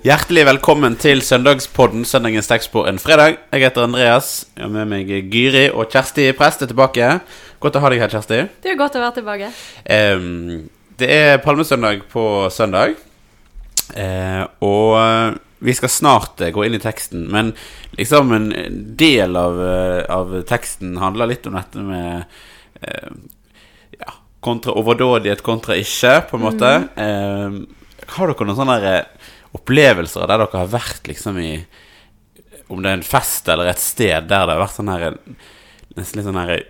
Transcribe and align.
Hjertelig 0.00 0.46
velkommen 0.48 0.94
til 0.96 1.18
søndagspodden 1.20 2.06
Søndagens 2.08 2.46
tekst 2.48 2.70
på 2.72 2.86
en 2.88 2.96
fredag. 2.96 3.34
Jeg 3.52 3.66
heter 3.66 3.84
Andreas. 3.84 4.46
Jeg 4.56 4.64
har 4.64 4.70
med 4.72 4.86
meg 4.88 5.10
Gyri 5.28 5.66
og 5.68 5.90
Kjersti 5.92 6.30
Prest 6.38 6.62
er 6.64 6.70
tilbake. 6.70 7.08
Godt 7.60 7.74
å 7.76 7.82
ha 7.84 7.90
deg 7.92 8.00
her, 8.00 8.08
Kjersti. 8.08 8.38
Det 8.64 8.70
er 8.72 8.78
godt 8.80 8.94
å 8.96 9.02
være 9.02 9.18
tilbake. 9.18 9.50
Um, 9.84 10.70
det 10.96 11.10
er 11.12 11.42
palmesøndag 11.44 12.06
på 12.08 12.22
søndag. 12.48 12.94
Uh, 13.92 14.46
og 14.64 15.36
vi 15.68 15.74
skal 15.76 15.92
snart 15.92 16.40
eh, 16.40 16.52
gå 16.56 16.64
inn 16.64 16.78
i 16.78 16.80
teksten, 16.80 17.26
men 17.28 17.50
liksom 17.98 18.32
en 18.32 18.48
del 18.96 19.36
av, 19.36 19.60
eh, 19.60 20.00
av 20.08 20.32
teksten 20.48 20.94
handler 21.02 21.28
litt 21.28 21.44
om 21.50 21.58
dette 21.58 21.84
med 21.84 22.24
uh, 22.86 23.12
ja, 24.00 24.16
kontra 24.40 24.72
overdådighet 24.80 25.44
kontra 25.44 25.76
ikke, 25.76 26.22
på 26.30 26.40
en 26.40 26.46
måte. 26.46 26.72
Eh, 26.96 27.60
har 28.16 28.30
dere 28.30 28.46
noen 28.46 28.58
sånne 28.58 28.76
der, 28.80 29.00
eh, 29.00 29.19
opplevelser 29.56 30.26
der 30.30 30.44
dere 30.44 30.62
har 30.62 30.70
vært 30.70 31.08
liksom 31.10 31.38
i 31.42 31.52
Om 32.70 32.82
det 32.84 32.90
er 32.90 32.98
en 33.00 33.06
fest 33.06 33.48
eller 33.50 33.70
et 33.70 33.82
sted 33.82 34.28
der 34.30 34.46
det 34.46 34.54
har 34.54 34.62
vært 34.62 34.76
sånn 34.76 34.92
her 34.92 35.06
Nesten 35.96 36.20
litt 36.20 36.28
sånn 36.28 36.38
her 36.38 36.60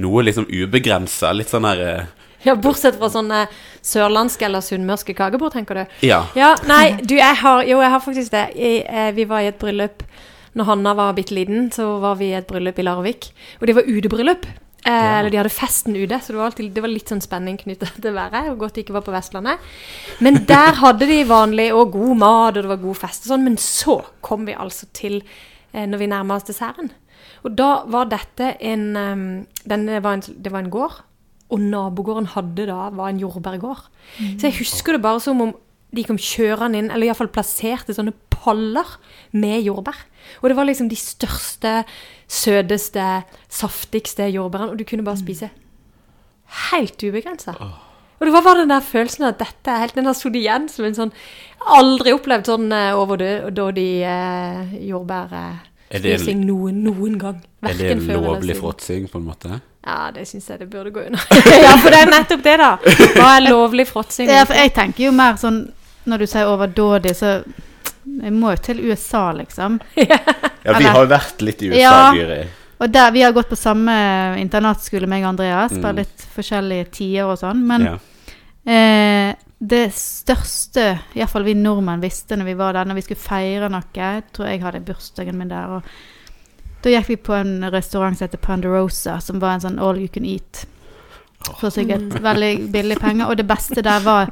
Noe 0.00 0.22
liksom 0.22 0.46
ubegrensa. 0.46 1.32
Litt 1.34 1.50
sånn 1.50 1.66
her 1.66 1.80
eh, 1.82 2.04
Ja, 2.46 2.54
Bortsett 2.54 2.96
fra 3.00 3.10
sånne 3.10 3.40
sørlandske 3.82 4.46
eller 4.46 4.62
sunnmørske 4.62 5.16
kakebord, 5.18 5.52
tenker 5.56 5.80
du? 5.82 5.96
Ja. 6.06 6.22
Ja, 6.38 6.54
nei, 6.70 7.00
du, 7.02 7.16
jeg 7.18 7.40
har 7.42 7.64
Jo, 7.66 7.80
jeg 7.82 7.90
har 7.96 8.04
faktisk 8.04 8.32
det. 8.36 8.44
Jeg, 8.54 8.84
eh, 8.86 9.10
vi 9.16 9.26
var 9.28 9.42
i 9.42 9.50
et 9.50 9.58
bryllup 9.60 10.06
når 10.58 10.66
Hanna 10.66 10.94
var 10.98 11.12
bitte 11.14 11.34
liten, 11.36 11.68
så 11.70 11.84
var 12.02 12.16
vi 12.18 12.32
i 12.32 12.34
et 12.34 12.48
bryllup 12.48 12.78
i 12.80 12.82
Larvik. 12.82 13.28
Og 13.60 13.68
det 13.68 13.76
var 13.76 13.86
utebryllup. 13.86 14.48
Eh, 14.86 15.18
Eller 15.18 15.28
de 15.28 15.36
hadde 15.36 15.52
festen 15.52 15.96
ute, 15.96 16.16
så 16.20 16.32
det 16.32 16.38
var, 16.38 16.46
alltid, 16.48 16.70
det 16.72 16.80
var 16.80 16.92
litt 16.92 17.10
sånn 17.12 17.20
spenning 17.20 17.58
knyttet 17.60 17.98
til 18.00 18.14
været. 18.16 18.48
Og 18.52 18.62
godt 18.62 18.78
det 18.78 18.86
ikke 18.86 18.96
var 18.96 19.04
på 19.04 19.12
Vestlandet. 19.12 19.60
Men 20.24 20.42
der 20.48 20.78
hadde 20.80 21.08
de 21.10 21.20
vanlig 21.28 21.68
og 21.76 21.92
god 21.92 22.16
mat, 22.22 22.56
og 22.56 22.64
det 22.64 22.72
var 22.72 22.82
god 22.86 23.00
fest 23.02 23.26
og 23.26 23.34
sånn. 23.34 23.44
Men 23.44 23.60
så 23.60 24.00
kom 24.24 24.48
vi 24.48 24.56
altså 24.56 24.88
til 24.96 25.20
eh, 25.20 25.84
når 25.84 26.00
vi 26.00 26.10
nærma 26.14 26.40
oss 26.40 26.48
desserten. 26.48 26.92
Og 27.44 27.52
da 27.56 27.70
var 27.92 28.08
dette 28.08 28.54
en, 28.60 28.84
um, 28.96 29.24
var 29.64 30.12
en 30.14 30.24
Det 30.24 30.52
var 30.52 30.64
en 30.64 30.72
gård. 30.72 31.02
Og 31.50 31.60
nabogården 31.60 32.30
hadde 32.36 32.68
da 32.68 32.88
var 32.94 33.10
en 33.10 33.20
jordbærgård. 33.20 33.88
Så 34.38 34.48
jeg 34.48 34.58
husker 34.60 34.94
det 34.94 35.02
bare 35.02 35.20
som 35.20 35.40
om 35.40 35.54
de 35.90 36.04
kom 36.06 36.18
kjørende 36.20 36.78
inn, 36.78 36.90
eller 36.90 37.08
iallfall 37.08 37.30
plasserte 37.34 37.94
sånne 37.96 38.14
paller 38.30 38.96
med 39.36 39.64
jordbær. 39.66 39.98
Og 40.40 40.50
det 40.50 40.56
var 40.58 40.68
liksom 40.68 40.88
de 40.90 40.98
største, 40.98 41.80
søteste, 42.30 43.06
saftigste 43.50 44.28
jordbærene, 44.30 44.74
og 44.74 44.80
du 44.80 44.86
kunne 44.88 45.06
bare 45.06 45.20
spise 45.20 45.50
helt 46.70 47.02
ubegrensa. 47.02 47.56
Og 48.20 48.28
det 48.28 48.34
var 48.34 48.44
bare 48.44 48.62
den 48.62 48.72
der 48.72 48.84
følelsen 48.84 49.24
av 49.24 49.34
at 49.34 49.40
dette 49.40 49.72
er 49.72 49.80
helt 49.80 49.94
Den 49.96 50.08
har 50.10 50.16
sittet 50.18 50.42
igjen 50.42 50.66
som 50.68 50.84
en 50.84 50.96
sånn 50.96 51.12
Aldri 51.72 52.12
opplevd 52.12 52.50
sånn 52.50 52.66
overdådig 52.72 53.88
uh, 54.04 54.74
jordbærspising 54.84 56.44
noen, 56.44 56.82
noen 56.84 57.16
gang. 57.20 57.40
Er 57.64 57.76
det 57.76 57.90
en 57.94 58.06
lovlig 58.08 58.56
fråtsing, 58.60 59.08
på 59.12 59.20
en 59.20 59.26
måte? 59.28 59.60
Ja, 59.84 60.10
det 60.12 60.26
syns 60.28 60.48
jeg 60.50 60.60
det 60.60 60.68
burde 60.72 60.92
gå 60.92 61.04
under. 61.08 61.20
ja, 61.64 61.74
for 61.80 61.92
det 61.92 62.00
er 62.00 62.12
nettopp 62.12 62.44
det, 62.44 62.56
da. 62.60 62.70
Hva 63.16 63.28
er 63.36 63.46
lovlig 63.48 63.88
fråtsing? 63.88 64.30
Ja, 64.36 64.44
jeg 64.44 64.72
tenker 64.76 65.08
jo 65.08 65.12
mer 65.16 65.40
sånn 65.40 65.62
Når 66.06 66.18
du 66.18 66.26
sier 66.26 66.46
overdådig, 66.48 67.14
så 67.16 67.42
Jeg 68.22 68.32
må 68.32 68.50
jo 68.54 68.56
til 68.64 68.80
USA, 68.90 69.30
liksom. 69.32 69.80
Ja, 70.64 70.76
vi 70.78 70.84
har 70.84 70.98
jo 71.04 71.08
vært 71.08 71.40
litt 71.44 71.62
i 71.62 71.68
USA, 71.70 71.78
Ja. 71.80 72.12
Gyri. 72.14 72.40
Og 72.80 72.90
der, 72.92 73.10
Vi 73.12 73.22
har 73.22 73.32
gått 73.32 73.48
på 73.50 73.56
samme 73.56 73.92
internatskole, 74.40 75.06
meg 75.06 75.22
og 75.24 75.28
Andreas, 75.34 75.72
Mm. 75.72 75.96
litt 75.96 76.26
forskjellige 76.34 76.90
tider 76.90 77.24
og 77.28 77.38
sånn. 77.38 77.62
Men 77.66 77.84
Ja. 77.84 77.98
eh, 78.66 79.34
det 79.62 79.92
største 79.92 80.98
iallfall 81.14 81.44
vi 81.44 81.54
nordmenn 81.54 82.00
visste 82.00 82.36
når 82.36 82.44
vi 82.44 82.54
var 82.54 82.72
der, 82.72 82.84
når 82.88 82.94
vi 82.94 83.02
skulle 83.02 83.20
feire 83.20 83.68
noe 83.68 83.82
tror 84.32 84.46
jeg 84.48 84.62
hadde 84.62 84.80
bursdagen 84.84 85.36
min 85.36 85.48
der. 85.48 85.66
og 85.66 85.82
Da 86.82 86.88
gikk 86.88 87.08
vi 87.08 87.16
på 87.16 87.34
en 87.34 87.60
restaurant 87.70 88.16
som 88.16 88.26
heter 88.26 88.38
Ponderosa, 88.38 89.20
som 89.20 89.38
var 89.38 89.54
en 89.54 89.60
sånn 89.60 89.78
all 89.78 89.98
you 89.98 90.08
can 90.08 90.24
eat. 90.24 90.64
For 91.58 91.68
sikkert 91.70 92.08
veldig 92.22 92.70
billig 92.72 92.98
penger. 92.98 93.28
Og 93.28 93.36
det 93.36 93.46
beste 93.46 93.82
der 93.82 94.00
var 94.00 94.30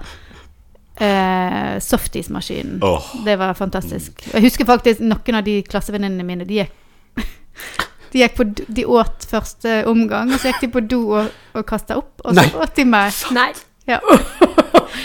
eh, 1.01 1.79
softismaskinen. 1.85 2.79
Oh. 2.83 3.05
Det 3.25 3.37
var 3.39 3.55
fantastisk. 3.59 4.25
Jeg 4.35 4.43
husker 4.49 4.65
faktisk 4.69 5.01
noen 5.01 5.39
av 5.41 5.45
de 5.47 5.61
klassevenninnene 5.63 6.25
mine 6.27 6.45
De 6.49 6.61
gikk 6.63 6.75
De, 8.13 8.23
gikk 8.23 8.37
på, 8.39 8.45
do- 8.57 8.65
de 8.73 8.85
åt 8.89 9.27
første 9.31 9.83
omgang, 9.91 10.31
og 10.33 10.41
så 10.41 10.49
gikk 10.53 10.61
de 10.65 10.69
på 10.79 10.81
do 10.89 11.01
og, 11.21 11.27
og 11.55 11.67
kasta 11.69 11.99
opp, 12.01 12.15
og 12.25 12.33
så 12.33 12.41
Nei. 12.41 12.47
åt 12.63 12.77
de 12.79 12.85
mer. 12.89 13.13
Nei. 13.37 13.51
Ja. 13.89 13.99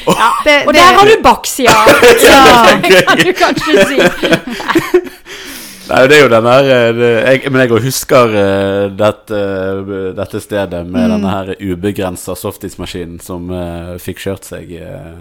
Ja. 0.08 0.30
Det, 0.46 0.54
Og 0.68 0.74
det- 0.74 0.80
der 0.80 0.96
har 1.00 1.06
du 1.08 1.18
baksida! 1.24 1.76
Ja. 2.24 2.80
Det 2.84 3.04
kan 3.08 3.18
du 3.20 3.34
kanskje 3.36 3.86
si. 3.88 3.98
Nei, 5.90 6.00
det 6.08 6.16
er 6.16 6.22
jo 6.24 6.30
den 6.32 6.46
her 6.48 6.68
eh, 6.72 7.00
jeg, 7.28 7.52
Men 7.52 7.66
jeg 7.66 7.82
husker 7.84 8.36
eh, 8.40 8.86
dette, 8.98 9.40
dette 10.18 10.40
stedet 10.44 10.86
med 10.88 11.04
Mm. 11.04 11.12
denne 11.18 11.34
her 11.34 11.52
ubegrensa 11.60 12.36
softismaskinen 12.40 13.20
som 13.22 13.50
uh, 13.52 13.98
fikk 14.00 14.22
kjørt 14.24 14.48
seg 14.48 14.72
eh, 14.80 15.18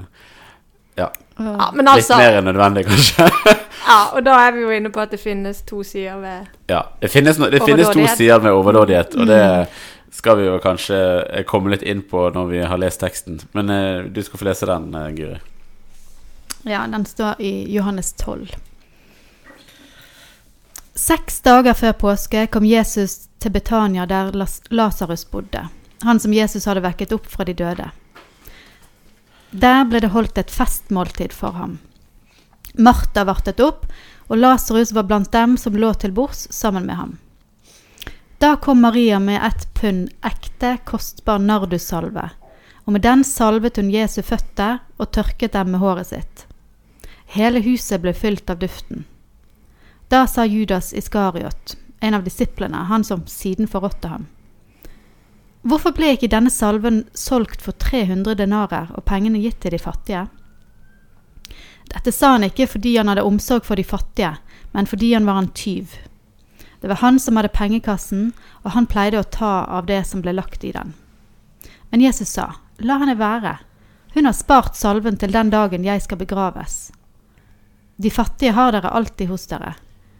Ja, 0.96 1.08
Ja, 1.38 1.70
men 1.72 1.86
litt 1.86 1.94
altså 1.94 2.16
mer 2.20 2.36
enn 2.38 2.44
nødvendig, 2.44 2.84
kanskje. 2.86 3.28
Ja, 3.82 3.96
og 4.14 4.22
da 4.24 4.34
er 4.46 4.52
vi 4.54 4.60
jo 4.62 4.70
inne 4.70 4.90
på 4.94 5.00
at 5.02 5.10
det 5.10 5.18
finnes 5.20 5.62
to 5.66 5.80
sider 5.82 6.20
ved 6.22 6.46
ja, 6.70 6.82
det 7.00 7.08
finnes, 7.10 7.38
no, 7.40 7.48
det 7.50 7.62
finnes 7.66 7.88
to 7.90 8.04
sider 8.16 8.38
med 8.44 8.52
overdådighet, 8.54 9.14
og 9.16 9.24
Mm. 9.24 9.26
det 9.32 9.68
skal 10.14 10.36
vi 10.38 10.44
jo 10.46 10.58
kanskje 10.62 10.98
eh, 11.32 11.42
komme 11.48 11.70
litt 11.72 11.82
inn 11.82 12.02
på 12.02 12.28
når 12.34 12.46
vi 12.50 12.60
har 12.62 12.78
lest 12.78 13.00
teksten. 13.00 13.40
Men 13.56 13.70
eh, 13.70 14.04
du 14.12 14.20
skal 14.22 14.38
få 14.38 14.44
lese 14.44 14.66
den, 14.68 14.94
eh, 14.94 15.08
Guri. 15.16 15.40
Ja, 16.68 16.84
den 16.86 17.04
står 17.08 17.40
i 17.42 17.72
Johannes 17.74 18.12
12. 18.12 18.52
Seks 20.94 21.40
dager 21.40 21.74
før 21.74 21.92
påske 21.96 22.46
kom 22.52 22.64
Jesus 22.68 23.26
til 23.40 23.50
Betania 23.50 24.04
der 24.06 24.30
Las- 24.36 24.60
Lasarus 24.70 25.24
bodde, 25.24 25.64
han 26.04 26.20
som 26.20 26.32
Jesus 26.36 26.64
hadde 26.68 26.82
vekket 26.84 27.12
opp 27.16 27.26
fra 27.26 27.44
de 27.48 27.54
døde. 27.56 27.88
Der 29.52 29.84
ble 29.84 30.00
det 30.00 30.14
holdt 30.14 30.38
et 30.40 30.50
festmåltid 30.50 31.32
for 31.36 31.52
ham. 31.52 31.76
Martha 32.72 33.26
vartet 33.28 33.60
opp, 33.60 33.84
og 34.32 34.38
Lasarus 34.40 34.94
var 34.96 35.04
blant 35.04 35.32
dem 35.32 35.58
som 35.60 35.76
lå 35.76 35.92
til 36.00 36.14
bords 36.16 36.46
sammen 36.50 36.86
med 36.88 36.96
ham. 36.96 37.18
Da 38.40 38.56
kom 38.56 38.80
Maria 38.80 39.18
med 39.20 39.44
ett 39.44 39.68
pund 39.74 40.08
ekte, 40.24 40.78
kostbar 40.88 41.38
nardussalve, 41.38 42.30
og 42.84 42.96
med 42.96 43.04
den 43.04 43.24
salvet 43.28 43.76
hun 43.76 43.92
Jesu 43.92 44.22
føtter 44.24 44.80
og 44.96 45.12
tørket 45.12 45.52
dem 45.52 45.74
med 45.74 45.84
håret 45.84 46.08
sitt. 46.08 46.46
Hele 47.36 47.60
huset 47.60 48.00
ble 48.00 48.16
fylt 48.16 48.48
av 48.50 48.58
duften. 48.64 49.04
Da 50.08 50.24
sa 50.26 50.48
Judas 50.48 50.94
Iskariot, 50.96 51.76
en 52.00 52.16
av 52.16 52.24
disiplene, 52.24 52.88
han 52.88 53.04
som 53.04 53.26
siden 53.28 53.68
forrådte 53.68 54.08
ham. 54.08 54.26
Hvorfor 55.62 55.94
ble 55.94 56.14
ikke 56.16 56.30
denne 56.30 56.50
salven 56.50 57.04
solgt 57.14 57.62
for 57.62 57.76
300 57.78 58.34
denarer 58.40 58.90
og 58.96 59.04
pengene 59.06 59.38
gitt 59.42 59.60
til 59.62 59.74
de 59.76 59.78
fattige? 59.78 60.24
Dette 61.92 62.12
sa 62.14 62.32
han 62.34 62.46
ikke 62.46 62.66
fordi 62.72 62.96
han 62.96 63.10
hadde 63.12 63.24
omsorg 63.26 63.66
for 63.66 63.78
de 63.78 63.84
fattige, 63.86 64.32
men 64.72 64.88
fordi 64.90 65.12
han 65.14 65.28
var 65.28 65.38
en 65.38 65.52
tyv. 65.54 65.94
Det 66.80 66.90
var 66.90 66.98
han 67.04 67.20
som 67.22 67.38
hadde 67.38 67.52
pengekassen, 67.54 68.32
og 68.64 68.74
han 68.74 68.88
pleide 68.90 69.20
å 69.20 69.28
ta 69.28 69.52
av 69.70 69.86
det 69.86 70.00
som 70.08 70.22
ble 70.24 70.34
lagt 70.34 70.64
i 70.66 70.72
den. 70.74 70.96
Men 71.90 72.02
Jesus 72.02 72.32
sa, 72.34 72.48
la 72.82 72.98
henne 72.98 73.14
være. 73.20 73.58
Hun 74.16 74.26
har 74.26 74.34
spart 74.34 74.74
salven 74.76 75.16
til 75.20 75.30
den 75.32 75.52
dagen 75.52 75.86
jeg 75.86 76.02
skal 76.02 76.18
begraves. 76.18 76.90
De 78.02 78.10
fattige 78.10 78.56
har 78.56 78.72
dere 78.74 78.90
alltid 78.90 79.30
hos 79.30 79.46
dere, 79.46 79.76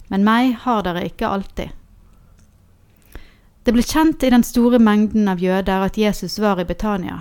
men 0.07 0.23
meg 0.23 0.55
har 0.63 0.85
dere 0.87 1.03
ikke 1.09 1.27
alltid. 1.27 1.73
Det 3.63 3.73
ble 3.75 3.83
kjent 3.87 4.23
i 4.27 4.31
den 4.33 4.43
store 4.43 4.81
mengden 4.83 5.29
av 5.31 5.43
jøder 5.43 5.85
at 5.87 5.99
Jesus 5.99 6.41
var 6.43 6.59
i 6.59 6.67
Betania. 6.67 7.21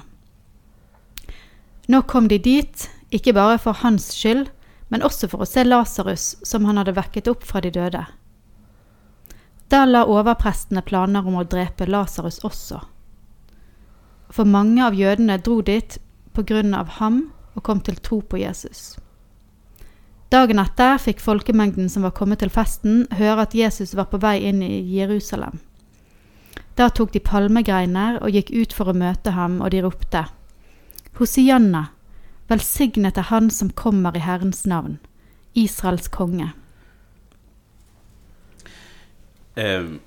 Nå 1.88 2.02
kom 2.10 2.28
de 2.32 2.40
dit, 2.42 2.88
ikke 3.14 3.34
bare 3.38 3.60
for 3.62 3.78
hans 3.84 4.08
skyld, 4.16 4.48
men 4.90 5.06
også 5.06 5.30
for 5.32 5.44
å 5.44 5.50
se 5.50 5.64
Lasarus, 5.64 6.36
som 6.44 6.66
han 6.66 6.82
hadde 6.82 6.96
vekket 6.98 7.30
opp 7.32 7.46
fra 7.48 7.62
de 7.62 7.72
døde. 7.72 8.06
Da 9.72 9.86
la 9.86 10.02
overprestene 10.10 10.82
planer 10.84 11.28
om 11.28 11.38
å 11.40 11.46
drepe 11.48 11.88
Lasarus 11.88 12.42
også. 12.48 12.82
For 14.32 14.48
mange 14.48 14.82
av 14.84 14.98
jødene 14.98 15.38
dro 15.44 15.62
dit 15.62 15.98
på 16.34 16.44
grunn 16.48 16.74
av 16.76 16.98
ham 16.98 17.24
og 17.56 17.64
kom 17.68 17.80
til 17.84 18.00
tro 18.04 18.22
på 18.24 18.40
Jesus. 18.42 18.96
Dagen 20.32 20.60
etter 20.64 21.00
fikk 21.04 21.20
folkemengden 21.20 21.90
som 21.92 22.08
var 22.08 22.16
kommet 22.16 22.40
til 22.40 22.52
festen, 22.52 23.04
høre 23.12 23.44
at 23.44 23.56
Jesus 23.56 23.96
var 24.00 24.08
på 24.12 24.20
vei 24.24 24.38
inn 24.48 24.62
i 24.64 24.80
Jerusalem. 24.96 25.60
Da 26.80 26.90
tok 26.90 27.12
de 27.14 27.20
palmegreiner 27.20 28.22
og 28.24 28.32
gikk 28.32 28.52
ut 28.56 28.74
for 28.76 28.92
å 28.92 28.96
møte 28.98 29.34
ham, 29.36 29.60
og 29.62 29.74
de 29.74 29.84
ropte, 29.84 30.26
Hosianna, 31.20 31.90
velsignet 32.50 33.18
er 33.20 33.28
Han 33.30 33.50
som 33.52 33.70
kommer 33.70 34.16
i 34.16 34.24
Herrens 34.24 34.64
navn, 34.66 34.98
Israels 35.54 36.08
konge. 36.10 36.54
Ehm, 39.60 40.00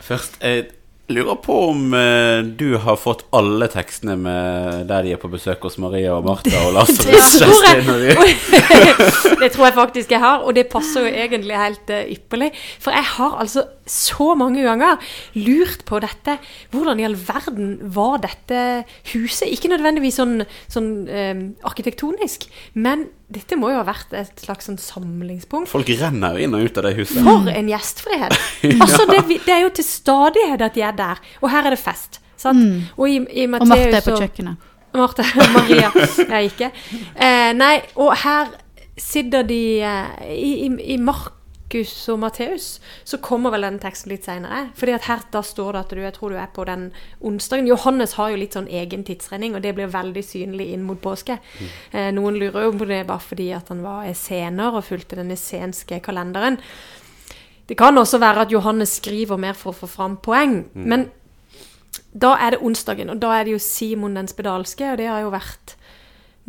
først 0.00 0.40
jeg 0.40 0.70
lurer 1.12 1.36
på 1.44 1.56
om 1.68 1.94
eh, 1.94 2.40
du 2.56 2.78
har 2.80 2.96
fått 2.96 3.24
alle 3.36 3.68
tekstene 3.70 4.16
med 4.16 4.86
der 4.88 5.04
de 5.04 5.12
er 5.12 5.20
på 5.20 5.28
besøk 5.32 5.64
hos 5.66 5.76
Maria 5.82 6.14
og 6.16 6.24
Martha 6.26 6.62
og 6.66 6.76
Lasarus. 6.78 7.36
Det 7.82 8.16
det 9.42 9.50
tror 9.52 9.66
jeg 9.66 9.74
faktisk 9.76 10.12
jeg 10.14 10.22
har, 10.22 10.44
og 10.46 10.54
det 10.56 10.68
passer 10.72 11.06
jo 11.06 11.12
egentlig 11.12 11.58
helt 11.58 11.90
uh, 11.90 12.02
ypperlig. 12.14 12.50
For 12.80 12.94
jeg 12.94 13.04
har 13.16 13.38
altså 13.42 13.64
så 13.92 14.30
mange 14.38 14.62
ganger 14.64 15.00
lurt 15.36 15.82
på 15.88 15.98
dette. 16.02 16.38
Hvordan 16.72 17.00
i 17.02 17.04
all 17.06 17.16
verden 17.18 17.74
var 17.92 18.22
dette 18.24 18.60
huset? 19.12 19.50
Ikke 19.52 19.68
nødvendigvis 19.72 20.16
sånn, 20.20 20.38
sånn 20.72 20.88
um, 21.08 21.42
arkitektonisk, 21.68 22.46
men 22.74 23.06
dette 23.32 23.56
må 23.56 23.70
jo 23.72 23.78
ha 23.80 23.84
vært 23.88 24.12
et 24.16 24.42
slags 24.44 24.66
sånn 24.68 24.80
samlingspunkt. 24.80 25.70
Folk 25.72 25.88
renner 26.00 26.36
jo 26.36 26.46
inn 26.48 26.56
og 26.56 26.66
ut 26.66 26.80
av 26.80 26.88
det 26.88 26.94
huset. 26.98 27.22
For 27.24 27.48
en 27.52 27.70
gjestfrihet! 27.72 28.36
Altså, 28.82 29.04
det, 29.08 29.22
det 29.46 29.52
er 29.54 29.62
jo 29.66 29.70
til 29.76 29.86
stadighet 29.86 30.62
at 30.64 30.74
de 30.76 30.82
er 30.84 30.96
der. 30.98 31.20
Og 31.42 31.50
her 31.52 31.66
er 31.68 31.74
det 31.76 31.80
fest. 31.80 32.18
Sant? 32.40 32.90
Og 32.98 33.06
i, 33.08 33.20
i 33.22 33.44
Og 33.46 33.52
Martha 33.54 33.76
er 33.78 33.92
Matteus 33.92 34.04
på 34.08 34.14
og- 34.16 34.22
kjøkkenet. 34.24 34.68
Martha 34.92 35.24
Maria. 35.56 35.88
Jeg 36.28 36.50
ikke. 36.50 36.68
Eh, 37.16 37.52
nei, 37.56 37.76
og 37.96 38.10
her 38.24 38.50
sitter 39.00 39.46
de 39.48 39.60
eh, 39.80 40.26
i, 40.34 40.50
i, 40.66 40.68
I 40.94 40.98
Markus 41.72 42.08
og 42.12 42.18
Matteus 42.20 42.80
så 43.08 43.16
kommer 43.16 43.50
vel 43.54 43.64
den 43.64 43.78
teksten 43.80 44.12
litt 44.12 44.26
seinere. 44.26 44.66
Fordi 44.76 44.92
at 44.92 45.06
her 45.08 45.22
da 45.32 45.40
står 45.40 45.72
det 45.72 45.80
at 45.80 45.92
du, 45.94 46.00
jeg 46.02 46.12
tror 46.12 46.30
du 46.30 46.36
er 46.36 46.50
på 46.52 46.64
den 46.68 46.90
onsdagen. 47.24 47.66
Johannes 47.66 48.12
har 48.18 48.28
jo 48.28 48.36
litt 48.36 48.52
sånn 48.52 48.68
egen 48.68 49.04
tidsregning, 49.08 49.54
og 49.56 49.62
det 49.64 49.72
blir 49.74 49.88
veldig 49.88 50.22
synlig 50.22 50.68
inn 50.74 50.82
mot 50.84 51.00
påske. 51.00 51.38
Eh, 51.92 52.10
noen 52.12 52.36
lurer 52.36 52.66
jo 52.66 52.74
på 52.76 52.88
det 52.90 53.06
bare 53.08 53.24
fordi 53.24 53.52
at 53.56 53.70
han 53.72 53.80
var 53.80 54.04
essener 54.10 54.76
og 54.76 54.84
fulgte 54.84 55.16
den 55.16 55.32
essenske 55.32 56.02
kalenderen. 56.04 56.58
Det 57.66 57.78
kan 57.80 57.96
også 57.96 58.20
være 58.20 58.44
at 58.44 58.52
Johannes 58.52 58.98
skriver 59.00 59.40
mer 59.40 59.56
for 59.56 59.72
å 59.72 59.78
få 59.78 59.88
fram 59.88 60.18
poeng. 60.20 60.66
Men 60.74 61.06
da 62.12 62.34
er 62.36 62.52
det 62.52 62.60
onsdagen, 62.60 63.14
og 63.14 63.22
da 63.22 63.32
er 63.38 63.46
det 63.48 63.54
jo 63.56 63.62
Simon 63.64 64.18
den 64.18 64.28
spedalske, 64.28 64.92
og 64.92 65.00
det 65.00 65.08
har 65.08 65.24
jo 65.24 65.32
vært 65.32 65.78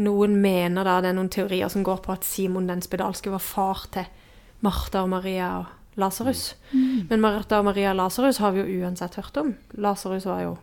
Noen 0.02 0.40
mener 0.42 0.88
da 0.88 0.96
det 1.06 1.12
er 1.12 1.14
noen 1.14 1.28
teorier 1.30 1.70
som 1.70 1.84
går 1.86 2.00
på 2.02 2.16
at 2.16 2.24
Simon 2.26 2.66
den 2.66 2.80
spedalske 2.82 3.30
var 3.30 3.44
far 3.46 3.84
til 3.94 4.08
Martha 4.64 5.02
og 5.04 5.10
Maria 5.12 5.50
og 5.62 6.00
Lasarus. 6.00 6.54
Men 6.74 7.22
Martha 7.22 7.60
og 7.60 7.66
Maria 7.68 7.92
og 7.94 8.00
Lasarus 8.00 8.40
har 8.42 8.54
vi 8.56 8.64
jo 8.64 8.84
uansett 8.86 9.18
hørt 9.20 9.36
om. 9.42 9.52
Lasarus 9.78 10.26
var 10.30 10.42
jo 10.46 10.54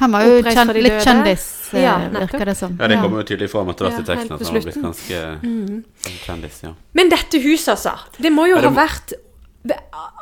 Han 0.00 0.10
var 0.10 0.24
jo 0.26 0.38
Oppreist 0.40 0.56
kjen 0.58 0.66
fra 0.66 0.74
de 0.74 0.80
litt 0.82 1.04
kjendis, 1.06 1.44
eh, 1.74 1.82
Ja, 1.84 1.92
virker 2.10 2.44
det 2.50 2.56
som. 2.58 2.72
Ja, 2.80 2.88
det 2.90 2.96
kommer 2.98 3.20
jo 3.22 3.26
tydelig 3.28 3.50
fram 3.52 3.68
etter 3.70 3.86
hvert 3.86 4.00
i 4.00 4.06
teksten 4.08 4.32
at 4.34 4.40
han 4.42 4.48
har 4.48 4.64
blitt 4.64 4.80
ganske 4.82 5.20
ganske 5.44 6.24
kjendis. 6.24 6.62
ja. 6.64 6.72
Men 6.98 7.12
dette 7.12 7.38
huset, 7.44 7.68
altså. 7.76 7.92
Det 8.18 8.32
må 8.32 8.48
jo 8.48 8.56
Ja, 8.56 8.62
det 8.64 8.72
ha 8.72 8.86
vært 8.86 9.14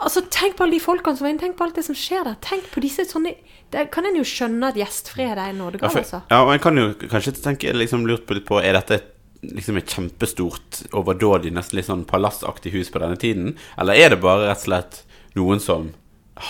Altså, 0.02 0.22
Tenk 0.30 0.54
på 0.56 0.62
alle 0.66 0.76
de 0.76 0.82
folkene 0.82 1.16
som 1.18 1.24
var 1.26 1.32
inne. 1.32 1.40
Tenk 1.42 1.56
på 1.58 1.64
alt 1.64 1.74
det 1.74 1.82
som 1.84 1.96
skjer 1.98 2.24
der. 2.28 2.36
Tenk 2.44 2.68
på 2.70 2.82
disse 2.82 3.02
sånne 3.08 3.32
Der 3.72 3.86
kan 3.90 4.06
en 4.06 4.14
jo 4.18 4.22
skjønne 4.22 4.68
at 4.68 4.76
gjestfrihet 4.78 5.38
er 5.38 5.48
en 5.50 5.58
nådegave, 5.58 6.02
altså. 6.02 6.20
ja, 6.30 6.42
og 6.44 6.52
en 6.52 6.60
kan 6.60 6.76
jo 6.76 6.92
kanskje 7.08 7.32
tenke 7.42 7.72
liksom 7.72 8.04
lurt 8.06 8.26
på 8.28 8.34
litt 8.36 8.44
på 8.46 8.60
Er 8.62 8.76
dette 8.76 8.98
et, 9.00 9.08
liksom 9.42 9.76
et 9.80 9.90
kjempestort, 9.90 10.82
overdådig, 10.94 11.50
nesten 11.52 11.76
litt 11.80 11.88
sånn 11.88 12.04
palassaktig 12.08 12.72
hus 12.76 12.90
på 12.94 13.00
denne 13.02 13.16
tiden? 13.18 13.56
Eller 13.78 13.94
er 13.98 14.14
det 14.14 14.20
bare 14.22 14.48
rett 14.52 14.62
og 14.62 14.68
slett 14.68 15.02
noen 15.34 15.60
som 15.60 15.90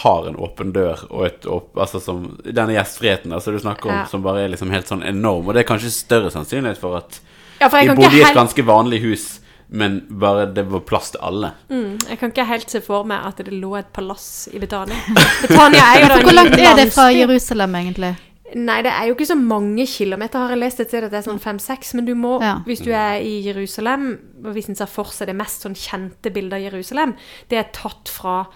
har 0.03 0.27
en 0.29 0.37
åpen 0.39 0.71
dør 0.73 1.01
og 1.11 1.25
et 1.27 1.47
åp, 1.51 1.73
Altså 1.77 1.99
som 2.01 2.39
denne 2.45 2.77
gjestfriheten 2.77 3.33
altså 3.35 3.51
du 3.53 3.59
snakker 3.59 3.91
om, 3.91 3.97
Ja. 3.97 4.05
som 4.07 4.23
bare 4.23 4.45
er 4.45 4.49
liksom 4.53 4.71
helt 4.71 4.87
sånn 4.87 5.03
enorm. 5.03 5.49
Og 5.49 5.55
det 5.55 5.65
er 5.65 5.71
kanskje 5.75 5.91
større 5.91 6.31
sannsynlighet 6.31 6.79
for 6.79 6.97
at 7.01 7.21
Ja, 7.61 7.69
for 7.69 7.79
jeg 7.79 7.89
de 7.91 7.97
bodde 7.97 8.15
i 8.17 8.21
et 8.21 8.27
helt 8.27 8.37
ganske 8.37 8.63
vanlig 8.65 9.01
hus, 9.03 9.41
men 9.71 10.01
bare 10.11 10.47
det 10.55 10.67
var 10.71 10.81
plass 10.81 11.11
til 11.11 11.21
alle. 11.23 11.53
Mm, 11.71 11.99
jeg 12.09 12.19
kan 12.21 12.31
ikke 12.31 12.47
helt 12.47 12.71
se 12.71 12.81
for 12.81 13.05
meg 13.05 13.25
at 13.27 13.37
det 13.43 13.53
lå 13.55 13.77
et 13.79 13.93
palass 13.93 14.49
i 14.53 14.59
Betania. 14.59 14.97
Betania 15.43 15.83
er 15.95 16.01
jo 16.03 16.09
da 16.09 16.15
en 16.19 16.27
Hvor 16.27 16.33
langt 16.35 16.59
er 16.59 16.77
det 16.77 16.93
fra. 16.93 17.09
Jerusalem, 17.11 17.75
egentlig? 17.75 18.17
Nei, 18.55 18.83
det 18.83 18.91
er 18.93 19.07
jo 19.09 19.15
ikke 19.15 19.27
så 19.31 19.37
mange 19.39 19.87
kilometer, 19.87 20.39
har 20.39 20.51
jeg 20.55 20.59
lest 20.59 20.81
et 20.81 20.89
sted 20.89 21.05
at 21.05 21.11
det 21.15 21.19
er 21.23 21.31
sånn 21.31 21.41
fem-seks. 21.41 21.95
Men 21.95 22.05
du 22.09 22.15
må, 22.15 22.41
Ja. 22.43 22.59
hvis 22.67 22.83
du 22.85 22.91
er 22.93 23.21
i 23.21 23.41
Jerusalem, 23.47 24.19
og 24.45 24.53
hvis 24.55 24.69
en 24.69 24.75
ser 24.77 24.87
for 24.87 25.05
seg 25.05 25.27
det 25.29 25.37
mest 25.37 25.63
sånn 25.63 25.75
kjente 25.79 26.33
bildet 26.33 26.53
av 26.59 26.73
Jerusalem, 26.73 27.15
det 27.49 27.59
er 27.59 27.71
tatt 27.73 28.09
fra 28.09 28.47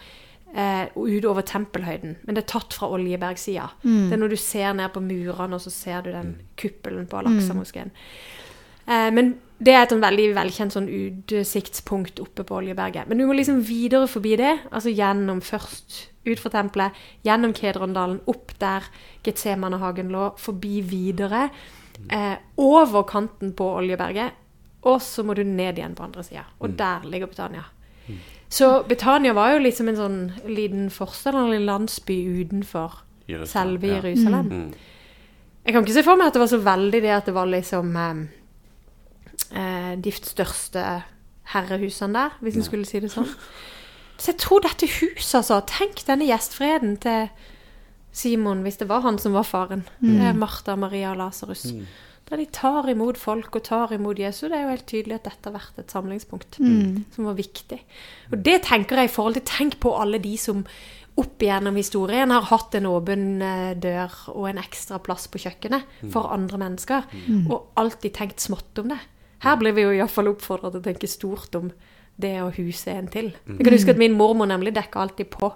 eh, 0.56 0.86
utover 0.96 1.42
tempelhøyden. 1.42 2.16
Men 2.24 2.34
det 2.34 2.44
er 2.44 2.52
tatt 2.58 2.72
fra 2.72 2.88
Oljebergsida. 2.88 3.70
Det 3.82 4.12
er 4.14 4.16
når 4.16 4.30
du 4.30 4.36
ser 4.36 4.72
ned 4.72 4.92
på 4.94 5.02
murene, 5.02 5.54
og 5.54 5.60
så 5.60 5.70
ser 5.70 6.02
du 6.02 6.12
den 6.12 6.36
kuppelen 6.56 7.06
på 7.06 7.18
Al-Aqsa-moskeen. 7.18 7.90
Eh, 8.88 9.10
men 9.10 9.34
det 9.58 9.72
er 9.72 9.84
et 9.86 9.92
sånn 9.92 10.04
veldig 10.04 10.26
velkjent 10.36 10.74
sånn 10.74 10.88
utsiktspunkt 10.90 12.20
oppe 12.20 12.44
på 12.44 12.58
Oljeberget. 12.58 13.08
Men 13.08 13.20
du 13.20 13.24
må 13.28 13.36
liksom 13.38 13.62
videre 13.64 14.08
forbi 14.10 14.34
det. 14.36 14.52
Altså 14.68 14.92
gjennom 14.92 15.40
først 15.44 16.02
ut 16.26 16.42
fra 16.42 16.52
tempelet, 16.52 16.96
gjennom 17.24 17.54
Kedrondalen, 17.56 18.18
opp 18.28 18.52
der 18.60 18.88
Getsemanehagen 19.24 20.10
lå, 20.12 20.28
forbi 20.42 20.82
videre. 20.84 21.46
Eh, 22.12 22.34
over 22.60 23.06
kanten 23.08 23.54
på 23.56 23.70
Oljeberget. 23.78 24.42
Og 24.86 25.00
så 25.02 25.24
må 25.24 25.34
du 25.34 25.42
ned 25.46 25.80
igjen 25.80 25.96
på 25.96 26.04
andre 26.04 26.24
sida. 26.26 26.44
Og 26.60 26.76
der 26.78 27.06
ligger 27.08 27.30
Betania. 27.30 27.64
Så 28.48 28.84
Betania 28.86 29.32
var 29.34 29.56
jo 29.56 29.62
liksom 29.64 29.88
en 29.90 29.98
sånn 29.98 30.18
liten 30.46 30.90
forstad, 30.94 31.34
eller 31.34 31.58
en 31.58 31.66
landsby 31.66 32.20
utenfor 32.44 33.00
Jerusalem, 33.26 33.50
selve 33.50 33.88
ja. 33.88 33.96
Jerusalem. 33.98 34.50
Mm. 34.52 34.74
Jeg 35.66 35.74
kan 35.74 35.82
ikke 35.82 35.96
se 35.96 36.04
for 36.06 36.20
meg 36.20 36.28
at 36.28 36.36
det 36.36 36.42
var 36.44 36.52
så 36.52 36.60
veldig 36.62 37.00
det 37.02 37.14
at 37.16 37.26
det 37.26 37.34
var 37.34 37.48
liksom 37.50 37.96
eh, 37.98 38.20
de 39.50 40.12
største 40.12 40.82
herrehusene 41.52 42.16
der, 42.16 42.38
hvis 42.42 42.56
en 42.58 42.66
skulle 42.66 42.88
si 42.88 43.00
det 43.02 43.12
sånn. 43.12 43.28
Så 44.16 44.32
jeg 44.32 44.40
tror 44.42 44.64
dette 44.64 44.88
huset, 44.88 45.34
altså 45.42 45.60
Tenk 45.68 46.00
denne 46.08 46.26
gjestfreden 46.28 46.96
til 47.04 47.28
Simon, 48.16 48.64
hvis 48.64 48.80
det 48.80 48.88
var 48.88 49.04
han 49.04 49.20
som 49.20 49.36
var 49.36 49.44
faren. 49.44 49.84
Mm. 50.00 50.40
Martha, 50.40 50.76
Maria 50.80 51.12
og 51.12 51.20
Lasarus. 51.20 51.68
Da 52.26 52.38
de 52.40 52.46
tar 52.50 52.88
imot 52.90 53.20
folk 53.20 53.54
og 53.54 53.64
tar 53.68 53.92
imot 53.94 54.18
Jesus, 54.18 54.48
det 54.48 54.56
er 54.58 54.64
jo 54.64 54.72
helt 54.72 54.88
tydelig 54.90 55.18
at 55.20 55.28
dette 55.28 55.50
har 55.50 55.58
vært 55.60 55.82
et 55.82 55.92
samlingspunkt 55.94 56.58
som 56.58 57.28
var 57.28 57.36
viktig. 57.38 57.78
Og 58.32 58.38
det 58.48 58.62
tenker 58.66 59.02
jeg 59.02 59.12
i 59.12 59.14
forhold 59.14 59.38
til 59.38 59.46
Tenk 59.46 59.76
på 59.84 59.92
alle 59.94 60.18
de 60.22 60.34
som 60.40 60.64
opp 61.16 61.40
igjennom 61.40 61.76
historien 61.78 62.32
har 62.34 62.48
hatt 62.50 62.74
en 62.76 62.88
åpen 62.90 63.40
eh, 63.40 63.70
dør 63.80 64.12
og 64.34 64.50
en 64.50 64.58
ekstra 64.60 64.98
plass 65.00 65.30
på 65.32 65.40
kjøkkenet 65.40 66.02
for 66.12 66.28
andre 66.34 66.58
mennesker, 66.60 67.06
og 67.48 67.70
alltid 67.80 68.18
tenkt 68.18 68.44
smått 68.44 68.82
om 68.82 68.90
det. 68.92 68.98
Her 69.44 69.56
blir 69.60 69.74
vi 69.76 69.82
jo 69.84 69.94
iallfall 69.96 70.32
oppfordra 70.32 70.70
til 70.72 70.80
å 70.80 70.86
tenke 70.86 71.08
stort 71.10 71.54
om 71.58 71.70
det 72.16 72.36
å 72.40 72.50
huse 72.56 72.92
en 72.92 73.08
til. 73.12 73.34
Jeg 73.46 73.64
kan 73.64 73.74
huske 73.76 73.92
at 73.92 74.00
min 74.00 74.16
mormor 74.16 74.48
nemlig 74.48 74.72
dekka 74.76 75.02
alltid 75.02 75.28
på 75.34 75.52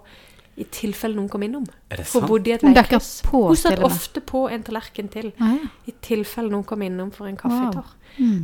i 0.60 0.64
tilfelle 0.68 1.16
noen 1.16 1.28
kom 1.30 1.44
innom. 1.46 1.64
Er 1.88 2.02
det 2.02 2.06
sant? 2.10 2.24
hun 2.26 2.28
bodde 2.28 2.50
i 2.50 2.52
et 2.52 2.60
på, 3.24 3.40
Hun 3.48 3.56
satt 3.56 3.80
ofte 3.86 4.20
på 4.20 4.42
en 4.52 4.62
tallerken 4.66 5.08
til. 5.08 5.30
Ah, 5.40 5.54
ja. 5.56 5.70
I 5.88 5.94
tilfelle 6.04 6.52
noen 6.52 6.66
kom 6.68 6.82
innom 6.84 7.12
for 7.14 7.30
en 7.30 7.38
Wow. 7.38 7.40
kaffetår. 7.40 7.94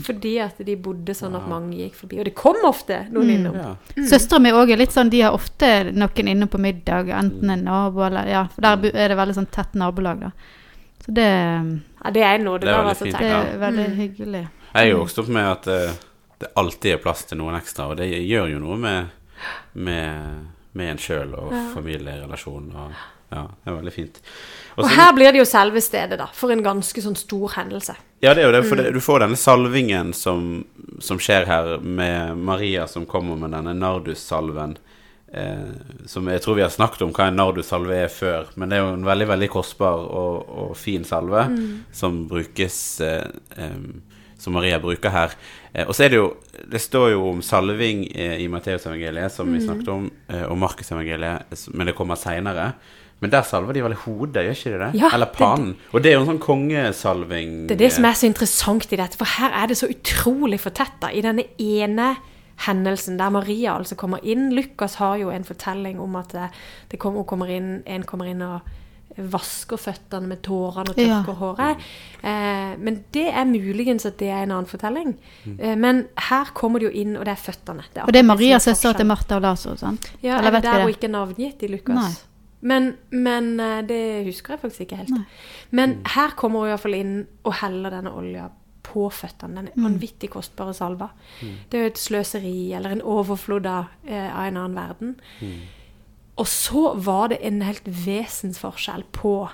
Fordi 0.06 0.38
at 0.40 0.62
de 0.64 0.76
bodde 0.80 1.12
sånn 1.12 1.34
at 1.36 1.48
mange 1.50 1.76
gikk 1.76 1.98
forbi. 1.98 2.20
Og 2.22 2.24
det 2.24 2.34
kom 2.38 2.56
ofte 2.64 3.02
noen 3.12 3.34
innom. 3.34 3.56
Ja. 3.58 3.74
Søstera 4.08 4.40
mi 4.40 4.54
òg 4.54 4.72
er 4.72 4.80
litt 4.80 4.94
sånn, 4.94 5.10
de 5.10 5.20
har 5.26 5.36
ofte 5.36 5.92
noen 5.92 6.28
innom 6.32 6.48
på 6.48 6.60
middag, 6.62 7.10
enten 7.10 7.50
en 7.50 7.64
nabo 7.66 8.06
eller 8.06 8.26
Ja, 8.30 8.46
for 8.54 8.62
der 8.62 8.94
er 8.94 9.08
det 9.12 9.18
veldig 9.18 9.34
sånn 9.34 9.50
tett 9.50 9.74
nabolag, 9.74 10.20
da. 10.20 10.30
Så 11.04 11.12
det, 11.12 11.28
Ja, 12.04 12.10
det 12.10 12.22
er 12.22 12.34
en 12.38 12.44
nådegave. 12.44 12.62
Det 12.62 12.70
er 12.70 12.82
veldig 12.82 12.94
altså, 12.94 13.04
fint, 13.04 13.18
det 13.18 13.32
er 13.32 13.58
veldig 13.58 13.88
hyggelig. 13.96 14.48
Jeg 14.76 14.90
er 14.90 14.92
jo 14.94 15.00
vokst 15.04 15.18
opp 15.22 15.28
med 15.32 15.48
at 15.50 15.66
eh, 15.72 15.92
det 16.42 16.52
alltid 16.60 16.92
er 16.92 17.02
plass 17.02 17.24
til 17.24 17.38
noen 17.40 17.56
ekstra, 17.58 17.88
og 17.92 17.96
det 17.96 18.10
gjør 18.12 18.50
jo 18.52 18.58
noe 18.60 18.76
med, 18.76 19.12
med, 19.72 20.46
med 20.76 20.90
en 20.94 20.98
sjøl 21.00 21.32
og 21.38 21.52
familierelasjon. 21.74 22.66
Og, 22.76 22.92
ja, 23.32 23.42
det 23.64 23.70
er 23.72 23.76
veldig 23.78 23.92
fint. 23.94 24.20
Og 24.76 24.84
Og 24.84 24.90
her 24.92 25.12
blir 25.16 25.32
det 25.32 25.40
jo 25.40 25.46
selve 25.48 25.80
stedet, 25.82 26.18
da. 26.20 26.26
For 26.36 26.52
en 26.52 26.60
ganske 26.62 27.02
sånn 27.02 27.16
stor 27.18 27.54
hendelse. 27.56 27.96
Ja, 28.22 28.34
det 28.36 28.44
er 28.44 28.50
jo 28.50 28.52
det, 28.58 28.64
for 28.68 28.76
Mm. 28.76 28.84
det, 28.84 28.92
du 28.94 29.00
får 29.00 29.20
denne 29.24 29.36
salvingen 29.40 30.12
som, 30.14 30.64
som 31.00 31.18
skjer 31.18 31.46
her, 31.48 31.78
med 31.80 32.36
Maria 32.36 32.86
som 32.86 33.06
kommer 33.06 33.36
med 33.36 33.50
denne 33.56 33.72
nardussalven. 33.74 34.76
Eh, 35.32 35.72
som 36.06 36.28
jeg 36.30 36.40
tror 36.44 36.54
vi 36.54 36.62
har 36.62 36.70
snakket 36.70 37.02
om 37.02 37.10
hva 37.16 37.26
en 37.28 37.36
nardussalve 37.40 37.96
er 38.04 38.08
før, 38.12 38.46
men 38.56 38.68
det 38.70 38.76
er 38.78 38.84
jo 38.84 38.92
en 38.94 39.08
veldig 39.08 39.26
veldig 39.32 39.48
kostbar 39.50 40.04
og, 40.06 40.44
og 40.48 40.76
fin 40.76 41.04
salve 41.04 41.48
Mm. 41.50 41.84
som 41.92 42.26
brukes 42.28 43.00
eh, 43.00 43.24
em, 43.56 44.02
Som 44.46 44.54
Maria 44.54 44.78
bruker 44.78 45.10
her. 45.10 45.32
Eh, 45.74 45.82
og 45.88 45.94
så 45.98 46.04
er 46.06 46.12
det 46.14 46.20
jo 46.20 46.28
Det 46.70 46.78
står 46.80 47.10
jo 47.16 47.24
om 47.32 47.40
salving 47.42 48.04
eh, 48.14 48.36
i 48.44 48.46
Matteusevangeliet, 48.48 49.32
som 49.34 49.48
Mm. 49.50 49.56
vi 49.58 49.64
snakket 49.66 49.88
om, 49.92 50.06
eh, 50.30 50.44
og 50.46 50.56
Markusevangeliet, 50.58 51.66
men 51.74 51.86
det 51.90 51.94
kommer 51.98 52.14
seinere. 52.16 52.74
Men 53.20 53.30
der 53.32 53.42
salver 53.48 53.72
de 53.72 53.80
vel 53.82 53.94
hodet, 53.94 54.44
gjør 54.44 54.54
ikke 54.54 54.72
de 54.72 54.78
det? 54.84 55.00
Ja, 55.00 55.10
Eller 55.14 55.26
det- 55.26 55.36
pannen. 55.38 55.74
Og 55.92 56.02
det 56.02 56.10
er 56.12 56.16
jo 56.18 56.20
en 56.20 56.38
sånn 56.38 56.42
kongesalving. 56.42 57.66
Det 57.66 57.74
er 57.76 57.82
det 57.84 57.92
som 57.92 58.04
er 58.04 58.12
så 58.12 58.26
interessant 58.28 58.92
i 58.92 58.96
dette, 58.96 59.16
for 59.16 59.24
her 59.24 59.50
er 59.62 59.66
det 59.68 59.76
så 59.78 59.88
utrolig 59.88 60.60
fortetta. 60.60 61.10
I 61.12 61.22
denne 61.22 61.44
ene 61.58 62.16
hendelsen 62.66 63.18
der 63.18 63.30
Maria 63.30 63.74
altså 63.78 63.96
kommer 63.96 64.20
inn 64.24 64.50
Lukas 64.54 64.94
har 64.96 65.16
jo 65.20 65.30
en 65.30 65.44
fortelling 65.44 65.98
om 66.00 66.16
at 66.16 66.28
det, 66.32 66.50
det 66.90 66.98
kommer, 66.98 67.18
hun 67.22 67.26
kommer 67.26 67.50
inn, 67.52 67.82
en 67.86 68.02
kommer 68.02 68.26
inn 68.30 68.42
og 68.42 68.60
vasker 69.16 69.76
føttene 69.80 70.28
med 70.28 70.42
tårene 70.42 70.90
og 70.90 70.98
Ja. 70.98 71.22
tørker 71.22 71.38
håret. 71.40 71.76
Eh, 72.22 72.76
men 72.78 73.04
det 73.12 73.28
er 73.32 73.44
muligens 73.44 74.06
at 74.06 74.18
det 74.18 74.28
er 74.28 74.42
en 74.42 74.50
annen 74.50 74.66
fortelling. 74.66 75.16
Eh, 75.58 75.74
men 75.76 76.06
her 76.28 76.44
kommer 76.54 76.80
det 76.80 76.92
jo 76.92 77.00
inn, 77.00 77.16
og 77.16 77.24
det 77.24 77.32
er 77.32 77.40
føttene. 77.52 77.82
Det 77.94 78.02
er 78.02 78.02
og 78.02 78.24
Maria 78.26 78.26
som 78.26 78.26
Marias 78.36 78.62
søster 78.64 78.92
til. 78.92 79.06
Martha 79.06 79.36
og 79.36 79.42
Lars 79.42 79.66
og 79.66 79.78
sant? 79.78 80.10
Ja, 80.22 80.38
Eller 80.38 80.48
er 80.48 80.50
det 80.50 80.52
vet 80.52 80.62
vi 80.62 80.76
der 80.76 80.82
hun 80.82 80.92
ikke 80.94 81.04
er 81.04 81.14
navngitt 81.16 81.62
i 81.62 81.66
Lukas? 81.68 82.26
Men, 82.60 82.94
men 83.10 83.60
eh, 83.60 83.82
det 83.82 84.26
husker 84.26 84.54
jeg 84.54 84.60
faktisk 84.60 84.80
ikke 84.80 84.96
helt. 84.96 85.10
Men 85.70 86.00
her 86.06 86.30
kommer 86.36 86.60
hun 86.60 86.68
iallfall 86.68 86.94
inn 86.94 87.26
og 87.44 87.54
heller 87.62 87.90
denne 87.90 88.12
olja 88.16 88.48
på 88.86 89.08
føttene. 89.10 89.66
Den 89.74 89.82
vanvittig 89.84 90.30
kostbare 90.30 90.72
salva. 90.74 91.08
Det 91.40 91.74
er 91.78 91.82
jo 91.86 91.86
et 91.90 91.98
sløseri 91.98 92.72
eller 92.72 92.90
en 92.90 93.02
overflod 93.02 93.66
av, 93.66 93.84
eh, 94.06 94.30
av 94.38 94.46
en 94.46 94.56
annen 94.56 94.74
verden. 94.74 95.16
Og 96.36 96.48
så 96.48 96.92
var 97.00 97.30
det 97.32 97.40
en 97.46 97.62
helt 97.64 97.86
vesensforskjell 97.86 99.06
på 99.16 99.48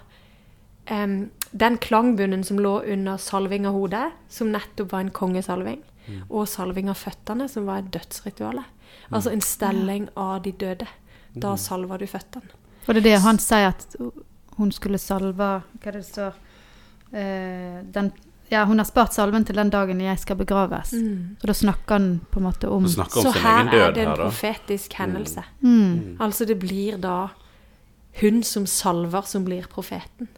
um, 0.90 1.30
den 1.52 1.78
klangbunnen 1.78 2.42
som 2.44 2.58
lå 2.58 2.80
under 2.94 3.20
salving 3.22 3.68
av 3.68 3.76
hodet, 3.76 4.08
som 4.32 4.50
nettopp 4.50 4.92
var 4.92 5.04
en 5.04 5.14
kongesalving, 5.14 5.82
og 6.28 6.48
salving 6.50 6.88
av 6.90 6.98
føttene, 6.98 7.46
som 7.48 7.68
var 7.68 7.84
et 7.84 7.92
dødsritual. 7.94 8.58
Altså 9.12 9.30
en 9.30 9.44
stelling 9.44 10.08
av 10.18 10.42
de 10.42 10.52
døde. 10.52 10.88
Da 11.32 11.54
salva 11.56 11.96
du 11.96 12.04
føttene. 12.10 12.50
Og 12.84 12.96
det 12.96 13.00
er 13.00 13.06
det 13.06 13.20
han 13.24 13.38
sier 13.40 13.70
at 13.70 13.94
hun 14.58 14.72
skulle 14.74 14.98
salve 15.00 15.36
Hva 15.62 15.86
er 15.88 15.94
det 15.94 16.02
det 16.02 16.08
står? 16.10 16.34
Eh, 17.12 17.78
den, 17.94 18.10
ja, 18.52 18.64
hun 18.68 18.78
har 18.82 18.84
spart 18.84 19.14
salven 19.16 19.44
til 19.48 19.56
den 19.56 19.70
dagen 19.72 20.00
jeg 20.04 20.18
skal 20.20 20.36
begraves. 20.36 20.92
Og 20.92 21.46
da 21.48 21.54
snakker 21.56 21.96
han 21.96 22.08
på 22.30 22.40
en 22.42 22.44
måte 22.46 22.68
om 22.68 22.84
om 22.84 22.88
Så 22.88 23.32
her 23.40 23.66
er 23.72 23.92
det 23.96 24.02
en 24.04 24.08
her, 24.12 24.16
profetisk 24.16 24.92
hendelse. 25.00 25.42
mm, 25.62 26.18
Altså 26.20 26.44
det 26.46 26.58
blir 26.60 26.98
da 27.00 27.28
hun 28.20 28.42
som 28.44 28.66
salver, 28.66 29.22
som 29.24 29.44
blir 29.44 29.64
profeten. 29.72 30.28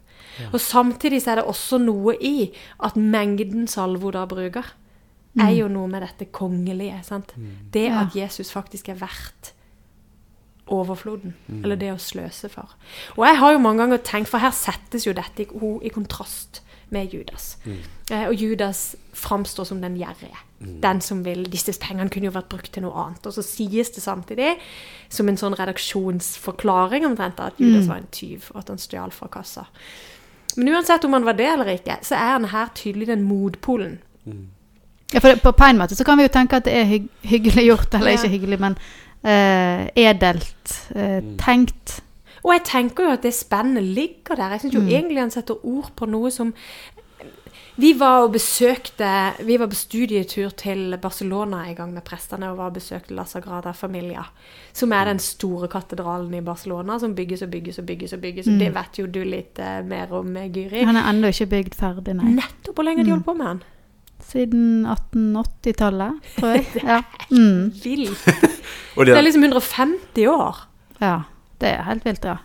Og 0.53 0.59
samtidig 0.61 1.21
så 1.23 1.31
er 1.31 1.35
det 1.41 1.45
også 1.45 1.77
noe 1.83 2.15
i 2.21 2.51
at 2.83 2.95
mengden 2.95 3.67
salve 3.67 3.99
hun 4.01 4.11
da 4.15 4.25
bruker, 4.25 4.63
er 5.37 5.51
jo 5.51 5.67
noe 5.67 5.87
med 5.91 6.01
dette 6.01 6.25
kongelige. 6.31 7.03
sant? 7.03 7.33
Det 7.73 7.89
Ja. 7.89 8.01
at 8.05 8.15
Jesus 8.15 8.51
faktisk 8.51 8.89
er 8.89 8.95
verdt 8.95 9.51
overfloden. 10.67 11.33
Eller 11.63 11.75
det 11.75 11.91
å 11.93 11.97
sløse 12.01 12.49
for. 12.49 12.69
Og 13.17 13.25
jeg 13.27 13.37
har 13.37 13.51
jo 13.53 13.59
mange 13.59 13.83
ganger 13.83 13.97
tenkt, 13.97 14.27
for 14.31 14.39
her 14.39 14.51
settes 14.51 15.05
jo 15.05 15.13
dette 15.13 15.43
i, 15.43 15.47
i 15.85 15.89
kontrast 15.89 16.61
med 16.95 17.13
Judas. 17.13 17.55
Eh, 17.67 18.25
og 18.29 18.33
Judas 18.39 18.95
framstår 19.15 19.67
som 19.69 19.83
den 19.83 19.97
gjerrige. 19.99 20.41
Den 20.81 21.01
som 21.03 21.19
vil 21.25 21.43
Disse 21.51 21.75
pengene 21.81 22.09
kunne 22.09 22.29
jo 22.29 22.33
vært 22.33 22.49
brukt 22.49 22.71
til 22.73 22.85
noe 22.85 22.95
annet. 23.03 23.27
Og 23.27 23.35
så 23.35 23.43
sies 23.45 23.91
det 23.93 24.01
samtidig, 24.01 24.55
som 25.13 25.27
en 25.29 25.37
sånn 25.37 25.55
redaksjonsforklaring 25.59 27.05
omtrent, 27.05 27.39
at 27.43 27.59
Judas 27.61 27.89
var 27.91 28.01
en 28.01 28.11
tyv, 28.15 28.47
og 28.53 28.63
at 28.63 28.71
han 28.73 28.81
stjal 28.81 29.13
fra 29.13 29.27
kassa. 29.33 29.65
Men 30.55 30.71
uansett 30.73 31.03
om 31.05 31.13
han 31.17 31.25
var 31.27 31.35
det 31.37 31.49
eller 31.51 31.73
ikke, 31.75 31.99
så 32.07 32.15
er 32.15 32.37
han 32.37 32.49
her 32.53 32.71
tydelig 32.77 33.09
den 33.11 33.25
motpolen. 33.27 33.99
Ja, 35.13 35.19
for 35.19 35.29
det, 35.29 35.41
på 35.43 35.67
en 35.67 35.77
måte 35.77 35.95
så 35.95 36.03
kan 36.07 36.17
vi 36.17 36.25
jo 36.25 36.33
tenke 36.33 36.57
at 36.57 36.65
det 36.65 36.73
er 36.79 36.87
hygg, 36.89 37.09
hyggelig 37.27 37.65
gjort, 37.67 37.93
eller 37.93 38.15
Ja. 38.15 38.17
ikke 38.17 38.33
hyggelig, 38.37 38.59
men 38.63 38.77
uh, 39.25 39.85
edelt 39.95 40.75
eh, 40.95 41.21
tenkt. 41.41 41.99
Og 42.45 42.53
jeg 42.53 42.61
tenker 42.67 43.07
jo 43.07 43.15
at 43.15 43.23
det 43.25 43.33
spennet 43.33 43.83
ligger 43.83 44.37
der. 44.37 44.53
Jeg 44.53 44.65
syns 44.65 44.77
jo 44.77 44.83
egentlig 44.85 45.23
han 45.23 45.33
setter 45.33 45.63
ord 45.65 45.89
på 45.97 46.05
noe 46.09 46.29
som 46.33 46.53
Vi 47.75 47.89
var 47.99 48.21
og 48.23 48.31
besøkte 48.31 49.07
Vi 49.43 49.57
var 49.59 49.67
på 49.67 49.75
studietur 49.75 50.53
til 50.55 50.95
Barcelona 51.01 51.65
en 51.67 51.75
gang 51.75 51.91
med 51.95 52.05
prestene 52.07 52.51
og 52.51 52.59
var 52.61 52.69
og 52.71 52.77
besøkte 52.77 53.17
La 53.17 53.25
Sagrada 53.27 53.73
Familia. 53.75 54.23
Som 54.73 54.93
er 54.95 55.09
den 55.09 55.19
store 55.19 55.67
katedralen 55.67 56.33
i 56.37 56.43
Barcelona 56.45 56.99
som 57.01 57.15
bygges 57.17 57.41
og 57.41 57.51
bygges 57.51 57.81
og 57.81 57.85
bygges. 57.89 58.13
og 58.13 58.21
bygges. 58.21 58.47
Mm. 58.47 58.59
det 58.59 58.71
vet 58.77 58.99
jo 59.01 59.07
du 59.07 59.23
litt 59.25 59.59
eh, 59.59 59.81
mer 59.83 60.13
om, 60.13 60.37
eh, 60.37 60.47
Gyri. 60.47 60.85
Han 60.85 60.95
er 60.95 61.09
ennå 61.09 61.33
ikke 61.33 61.49
bygd 61.57 61.75
ferdig, 61.75 62.15
nei. 62.15 62.35
Nettopp! 62.37 62.75
Hvor 62.75 62.85
lenge 62.87 63.01
har 63.01 63.09
de 63.09 63.15
holdt 63.17 63.25
på 63.25 63.33
med 63.33 63.45
han? 63.45 63.63
Siden 64.25 64.85
1880-tallet, 64.85 66.33
tror 66.37 66.55
jeg. 66.55 66.65
Ja. 66.93 67.01
Mm. 67.31 67.71
Vilt! 67.83 68.25
Det 68.95 69.11
er 69.11 69.25
liksom 69.25 69.43
150 69.43 70.27
år. 70.31 70.67
ja. 71.01 71.23
Det 71.61 71.69
er 71.71 71.87
helt 71.87 72.05
vilt, 72.05 72.25
ja. 72.25 72.37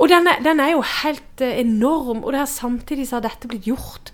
Og 0.00 0.08
den 0.08 0.26
er, 0.26 0.40
den 0.42 0.60
er 0.60 0.72
jo 0.72 0.80
helt 1.02 1.42
eh, 1.44 1.60
enorm, 1.60 2.24
og 2.24 2.32
det 2.32 2.40
er 2.40 2.48
samtidig 2.50 3.08
så 3.08 3.18
har 3.18 3.26
dette 3.26 3.48
blitt 3.50 3.66
gjort 3.68 4.10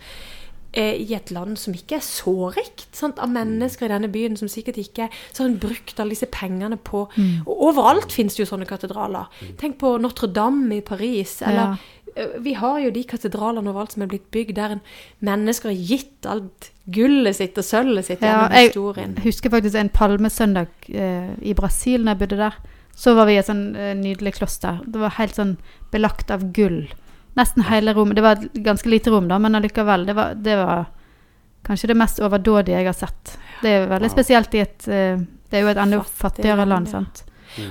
eh, 0.73 0.97
i 1.01 1.15
et 1.17 1.31
land 1.33 1.57
som 1.57 1.73
ikke 1.77 1.97
er 2.01 2.05
så 2.05 2.51
rikt, 2.57 2.89
sant? 2.99 3.21
av 3.23 3.31
mennesker 3.33 3.87
i 3.87 3.93
denne 3.95 4.11
byen 4.13 4.37
som 4.37 4.51
sikkert 4.51 4.81
ikke 4.83 5.07
Så 5.33 5.43
har 5.45 5.49
hun 5.49 5.61
brukt 5.63 6.01
alle 6.01 6.13
disse 6.17 6.29
pengene 6.35 6.77
på 6.77 7.07
Og 7.47 7.63
overalt 7.71 8.13
finnes 8.13 8.37
det 8.37 8.43
jo 8.45 8.51
sånne 8.51 8.69
katedraler. 8.69 9.31
Tenk 9.61 9.79
på 9.81 9.95
Notre-Dame 10.03 10.81
i 10.81 10.85
Paris, 10.85 11.39
eller 11.43 11.79
Ja. 11.79 11.95
Vi 12.43 12.53
har 12.59 12.81
jo 12.83 12.89
de 12.91 13.05
katedralene 13.07 13.71
overalt 13.71 13.93
som 13.95 14.03
er 14.03 14.09
blitt 14.11 14.25
bygd, 14.35 14.57
der 14.57 14.73
en 14.75 14.81
mennesker 15.23 15.69
har 15.71 15.77
gitt 15.77 16.27
alt 16.27 16.73
gullet 16.91 17.37
sitt 17.37 17.59
og 17.61 17.63
sølvet 17.63 18.09
sitt 18.09 18.25
ja 18.25 18.33
gjennom 18.33 18.57
jeg 18.57 18.73
historien. 18.73 19.13
husker 19.23 19.53
faktisk 19.53 19.79
en 19.79 19.91
palmesøndag 19.95 20.89
eh, 20.91 21.29
i 21.47 21.55
Brasil 21.55 22.03
når 22.03 22.17
jeg 22.17 22.19
bodde 22.25 22.41
der. 22.41 22.57
Så 22.99 23.13
var 23.15 23.29
vi 23.29 23.37
i 23.37 23.39
et 23.39 23.47
sånn 23.47 23.77
eh, 23.79 23.93
nydelig 23.95 24.33
kloster. 24.41 24.81
Det 24.91 24.99
var 24.99 25.15
helt 25.21 25.37
sånn 25.39 25.53
belagt 25.93 26.33
av 26.35 26.49
gull. 26.57 26.89
Nesten 27.39 27.63
hele 27.69 27.93
rommet. 27.95 28.17
Det 28.19 28.25
var 28.25 28.41
et 28.43 28.57
ganske 28.67 28.91
lite 28.91 29.13
rom, 29.15 29.29
da, 29.31 29.39
men 29.39 29.55
allikevel. 29.55 30.07
Det 30.09 30.17
var, 30.19 30.35
det 30.35 30.57
var 30.59 30.87
kanskje 31.69 31.93
det 31.93 31.97
mest 32.01 32.19
overdådige 32.25 32.81
jeg 32.81 32.89
har 32.91 32.97
sett. 32.99 33.37
Det 33.63 33.71
er 33.77 33.87
veldig 33.91 34.09
Wow. 34.11 34.17
spesielt 34.17 34.55
i 34.59 34.65
et 34.65 34.89
eh, 34.89 35.21
Det 35.51 35.57
er 35.59 35.63
jo 35.63 35.69
et 35.71 35.79
enda 35.81 36.03
fattigere 36.03 36.67
land, 36.67 36.89
sant. 36.91 37.23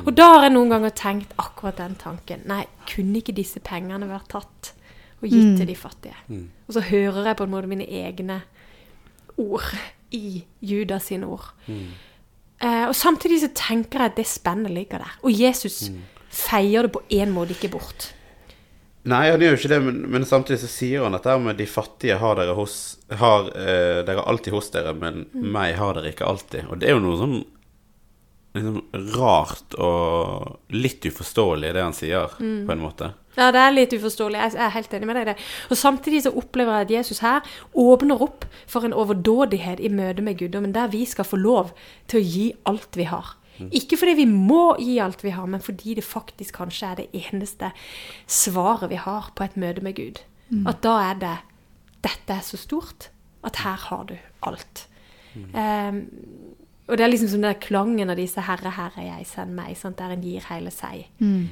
Og 0.08 0.16
da 0.18 0.26
har 0.34 0.48
jeg 0.48 0.54
noen 0.56 0.72
ganger 0.72 0.90
tenkt 0.98 1.36
akkurat 1.38 1.78
den 1.78 1.94
tanken. 1.96 2.40
Nei, 2.50 2.64
kunne 2.90 3.20
ikke 3.20 3.36
disse 3.38 3.60
pengene 3.62 4.08
vært 4.10 4.28
tatt 4.32 4.72
og 5.22 5.28
gitt 5.30 5.44
Mm. 5.52 5.58
til 5.58 5.68
de 5.68 5.76
fattige? 5.76 6.16
Og 6.68 6.74
så 6.74 6.82
hører 6.82 7.26
jeg 7.30 7.38
på 7.38 7.44
en 7.46 7.52
måte 7.54 7.68
mine 7.70 7.86
egne 7.86 8.42
ord 9.38 9.68
i 10.12 10.44
Judas 10.62 11.04
sine 11.12 11.28
ord. 11.28 11.52
Eh, 12.60 12.86
og 12.90 12.96
samtidig 12.98 13.42
så 13.44 13.50
tenker 13.54 14.02
jeg 14.02 14.14
at 14.14 14.20
det 14.20 14.28
spennet 14.30 14.74
ligger 14.74 15.04
der. 15.04 15.18
Og 15.24 15.34
Jesus 15.34 15.88
feier 16.34 16.88
det 16.88 16.94
på 16.96 17.04
en 17.20 17.34
måte 17.36 17.56
ikke 17.58 17.72
bort. 17.78 18.12
Nei, 19.08 19.30
han 19.32 19.40
gjør 19.40 19.54
jo 19.54 19.60
ikke 19.62 19.72
det, 19.72 19.80
men, 19.86 20.00
men 20.12 20.26
samtidig 20.28 20.60
så 20.66 20.70
sier 20.72 21.06
han 21.06 21.16
dette 21.16 21.36
med 21.40 21.60
de 21.62 21.68
fattige 21.70 22.18
har 22.20 22.36
dere 22.36 22.58
hos 22.58 22.98
Har 23.22 23.46
eh, 23.56 24.02
dere 24.04 24.26
alltid 24.28 24.52
hos 24.58 24.68
dere, 24.74 24.92
men 24.98 25.28
meg 25.32 25.78
har 25.80 25.96
dere 25.96 26.12
ikke 26.12 26.28
alltid. 26.28 26.68
Og 26.68 26.82
det 26.82 26.90
er 26.90 26.98
jo 26.98 27.04
noe 27.06 27.20
sånn 27.22 27.38
liksom 28.58 29.14
rart 29.16 29.78
og 29.80 30.76
litt 30.76 31.06
uforståelig, 31.08 31.72
det 31.76 31.86
han 31.86 31.96
sier, 31.96 32.36
på 32.38 32.74
en 32.74 32.84
måte. 32.84 33.14
Ja, 33.38 33.52
det 33.54 33.62
er 33.62 33.74
litt 33.76 33.94
uforståelig. 33.94 34.40
Jeg 34.42 34.62
er 34.66 34.74
helt 34.74 34.94
enig 34.98 35.08
med 35.10 35.20
deg 35.20 35.28
i 35.28 35.32
det. 35.32 35.36
Og 35.70 35.78
samtidig 35.78 36.24
så 36.26 36.34
opplever 36.34 36.80
jeg 36.80 36.88
at 36.88 36.94
Jesus 36.96 37.22
her 37.22 37.58
åpner 37.78 38.24
opp 38.26 38.48
for 38.66 38.88
en 38.88 38.96
overdådighet 38.98 39.84
i 39.84 39.92
møte 39.94 40.26
med 40.26 40.40
guddommen, 40.40 40.74
der 40.74 40.90
vi 40.94 41.04
skal 41.06 41.28
få 41.28 41.38
lov 41.38 41.70
til 42.10 42.22
å 42.22 42.26
gi 42.26 42.48
alt 42.70 42.98
vi 42.98 43.06
har. 43.12 43.36
Ikke 43.74 43.98
fordi 43.98 44.14
vi 44.20 44.26
må 44.30 44.76
gi 44.82 44.98
alt 45.02 45.24
vi 45.26 45.34
har, 45.34 45.48
men 45.50 45.64
fordi 45.64 45.96
det 45.98 46.06
faktisk 46.06 46.60
kanskje 46.60 46.92
er 46.92 47.00
det 47.00 47.08
eneste 47.26 47.72
svaret 48.30 48.92
vi 48.92 49.00
har 49.02 49.32
på 49.34 49.46
et 49.46 49.58
møte 49.58 49.86
med 49.86 49.98
Gud. 49.98 50.22
At 50.70 50.84
da 50.86 50.98
er 51.12 51.22
det 51.22 51.38
Dette 52.06 52.36
er 52.38 52.46
så 52.46 52.60
stort 52.62 53.10
at 53.44 53.58
her 53.66 53.80
har 53.90 54.04
du 54.08 54.14
alt. 54.46 54.86
Ehm, 55.36 56.06
og 56.88 56.98
det 56.98 57.04
er 57.04 57.10
liksom 57.12 57.30
som 57.30 57.42
den 57.42 57.56
klangen 57.60 58.10
av 58.10 58.16
disse 58.16 58.42
'Herre, 58.42 58.72
Herre, 58.72 59.04
jeg, 59.04 59.26
send 59.28 59.54
meg', 59.56 59.78
sant? 59.78 59.98
der 60.00 60.14
en 60.14 60.22
gir 60.24 60.42
hele 60.50 60.72
seg, 60.72 61.10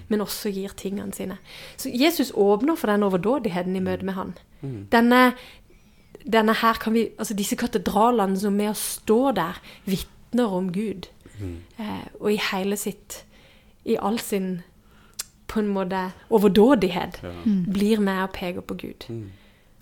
men 0.09 0.21
også 0.21 0.49
gir 0.49 0.69
tingene 0.77 1.13
sine. 1.13 1.37
Så 1.77 1.89
Jesus 1.93 2.31
åpner 2.31 2.75
for 2.75 2.87
den 2.87 3.03
overdådigheten 3.03 3.75
i 3.75 3.79
møte 3.79 4.05
med 4.05 4.13
han. 4.13 4.33
Denne, 4.91 5.33
denne 6.31 6.53
her 6.53 6.73
kan 6.73 6.93
vi, 6.93 7.09
altså 7.19 7.33
Disse 7.33 7.55
katedralene 7.55 8.39
som 8.39 8.53
med 8.53 8.69
å 8.69 8.73
stå 8.73 9.31
der, 9.31 9.59
vitner 9.85 10.47
om 10.47 10.71
Gud. 10.71 11.09
Eh, 11.79 12.07
og 12.19 12.31
i 12.31 12.39
hele 12.51 12.77
sitt 12.77 13.25
I 13.85 13.97
all 14.01 14.19
sin 14.19 14.61
på 15.47 15.59
en 15.59 15.67
måte 15.67 16.11
overdådighet 16.29 17.19
blir 17.73 17.99
med 17.99 18.23
og 18.23 18.31
peker 18.31 18.61
på 18.61 18.73
Gud. 18.73 19.05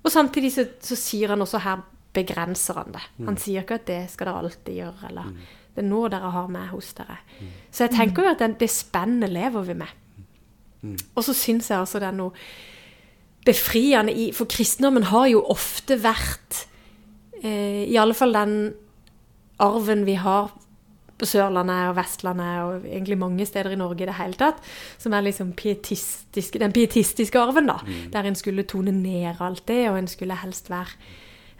Og 0.03 0.11
samtidig 0.11 0.51
så, 0.51 0.65
så 0.81 0.95
sier 0.95 1.29
han 1.29 1.41
også 1.41 1.57
her 1.57 1.83
begrenser 2.13 2.77
han 2.79 2.93
det. 2.93 3.03
Han 3.25 3.37
sier 3.41 3.63
ikke 3.63 3.79
at 3.81 3.87
det 3.89 3.99
skal 4.13 4.29
dere 4.29 4.43
alltid 4.43 4.79
gjøre, 4.79 5.09
eller 5.09 5.33
det 5.73 5.81
er 5.81 5.89
nå 5.89 6.03
dere 6.13 6.29
har 6.35 6.51
meg 6.53 6.69
hos 6.69 6.91
dere. 6.97 7.17
Så 7.73 7.87
jeg 7.87 7.95
tenker 7.95 8.25
jo 8.25 8.33
at 8.35 8.43
den, 8.43 8.55
det 8.59 8.69
spennet 8.69 9.33
lever 9.33 9.65
vi 9.69 9.77
med. 9.81 9.99
Og 11.15 11.23
så 11.23 11.33
syns 11.33 11.71
jeg 11.71 11.79
altså 11.79 12.01
det 12.03 12.09
er 12.09 12.17
noe 12.17 12.35
befriende 13.47 14.13
i 14.15 14.29
For 14.35 14.47
kristendommen 14.51 15.07
har 15.09 15.29
jo 15.31 15.41
ofte 15.51 15.97
vært 15.99 16.65
eh, 17.41 17.87
I 17.87 17.95
alle 17.99 18.15
fall 18.15 18.35
den 18.35 18.57
arven 19.63 20.03
vi 20.07 20.17
har 20.19 20.51
på 21.19 21.27
Sørlandet 21.29 21.89
og 21.91 21.97
Vestlandet 21.99 22.61
og 22.65 22.85
egentlig 22.89 23.17
mange 23.21 23.45
steder 23.47 23.75
i 23.75 23.79
Norge 23.79 24.03
i 24.03 24.07
det 24.09 24.15
hele 24.17 24.35
tatt, 24.35 24.59
som 24.99 25.13
er 25.13 25.23
liksom 25.23 25.53
den 25.53 26.73
pietistiske 26.73 27.39
arven, 27.39 27.69
da. 27.69 27.77
Der 28.11 28.27
en 28.27 28.35
skulle 28.35 28.65
tone 28.67 28.91
ned 28.91 29.39
alt 29.39 29.61
det, 29.69 29.85
og 29.91 29.99
en 29.99 30.09
skulle 30.09 30.39
helst 30.41 30.71
være 30.73 30.97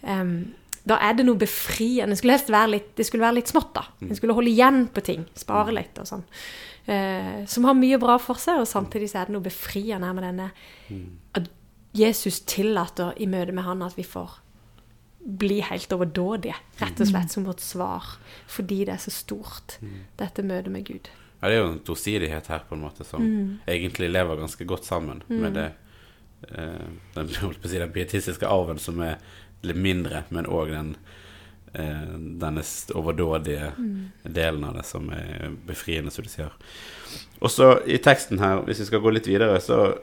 em, 0.04 0.54
Da 0.86 0.98
er 1.00 1.14
det 1.16 1.24
noe 1.26 1.40
befriende. 1.40 2.12
Det 2.12 2.18
skulle 2.20 2.34
helst 2.36 2.50
være 2.52 2.70
litt, 2.74 2.96
det 2.98 3.06
skulle 3.08 3.24
være 3.24 3.38
litt 3.38 3.48
smått, 3.48 3.70
da. 3.74 3.86
En 4.04 4.16
skulle 4.16 4.34
holde 4.36 4.52
igjen 4.52 4.88
på 4.92 5.02
ting. 5.02 5.26
Spare 5.40 5.72
litt 5.72 5.98
og 6.02 6.06
sånn. 6.10 6.24
Uh, 6.84 7.46
som 7.48 7.64
har 7.64 7.74
mye 7.80 7.96
bra 7.98 8.18
for 8.20 8.36
seg, 8.36 8.60
og 8.60 8.68
samtidig 8.68 9.08
så 9.14 9.22
er 9.22 9.30
det 9.30 9.36
noe 9.38 9.46
befriende 9.46 10.04
her 10.10 10.14
med 10.18 10.24
denne 10.28 10.50
At 11.34 11.48
Jesus 11.96 12.42
tillater 12.42 13.14
i 13.16 13.26
møte 13.32 13.54
med 13.56 13.64
han 13.64 13.82
at 13.82 13.96
vi 13.96 14.04
får 14.04 14.42
bli 15.24 15.62
helt 15.64 15.94
overdådige, 15.96 16.56
rett 16.82 17.00
og 17.00 17.08
slett 17.08 17.32
som 17.32 17.46
vårt 17.48 17.62
svar, 17.64 18.04
fordi 18.52 18.82
det 18.84 18.96
er 18.98 19.04
så 19.06 19.14
stort, 19.16 19.78
dette 20.20 20.44
møtet 20.44 20.74
med 20.74 20.84
Gud. 20.84 21.08
Ja, 21.42 21.48
det 21.48 21.56
er 21.56 21.62
jo 21.62 21.70
en 21.72 21.80
tosidighet 21.88 22.48
her, 22.52 22.66
på 22.68 22.76
en 22.76 22.82
måte, 22.84 23.06
som 23.08 23.22
Mm. 23.24 23.60
egentlig 23.68 24.10
lever 24.12 24.36
ganske 24.36 24.66
godt 24.66 24.84
sammen 24.84 25.24
med 25.30 25.54
det 25.54 25.72
eh, 26.52 26.88
den, 27.16 27.30
si, 27.64 27.78
den 27.78 27.92
pietistiske 27.94 28.46
arven 28.48 28.78
som 28.78 29.00
er 29.00 29.16
litt 29.64 29.80
mindre, 29.80 30.24
men 30.34 30.48
òg 30.50 30.74
den 30.74 30.96
eh, 31.74 32.16
denne 32.42 32.64
overdådige 32.94 32.96
overdådige 32.96 33.72
delen 34.24 34.66
av 34.68 34.80
det 34.80 34.88
som 34.88 35.10
er 35.16 35.54
befriende, 35.68 36.12
som 36.12 36.26
du 36.26 36.32
sier. 36.32 36.52
Og 37.44 37.52
så 37.52 37.76
i 37.86 38.00
teksten 38.02 38.40
her, 38.40 38.64
hvis 38.68 38.84
vi 38.84 38.90
skal 38.92 39.04
gå 39.04 39.14
litt 39.14 39.28
videre, 39.28 39.60
så 39.62 39.96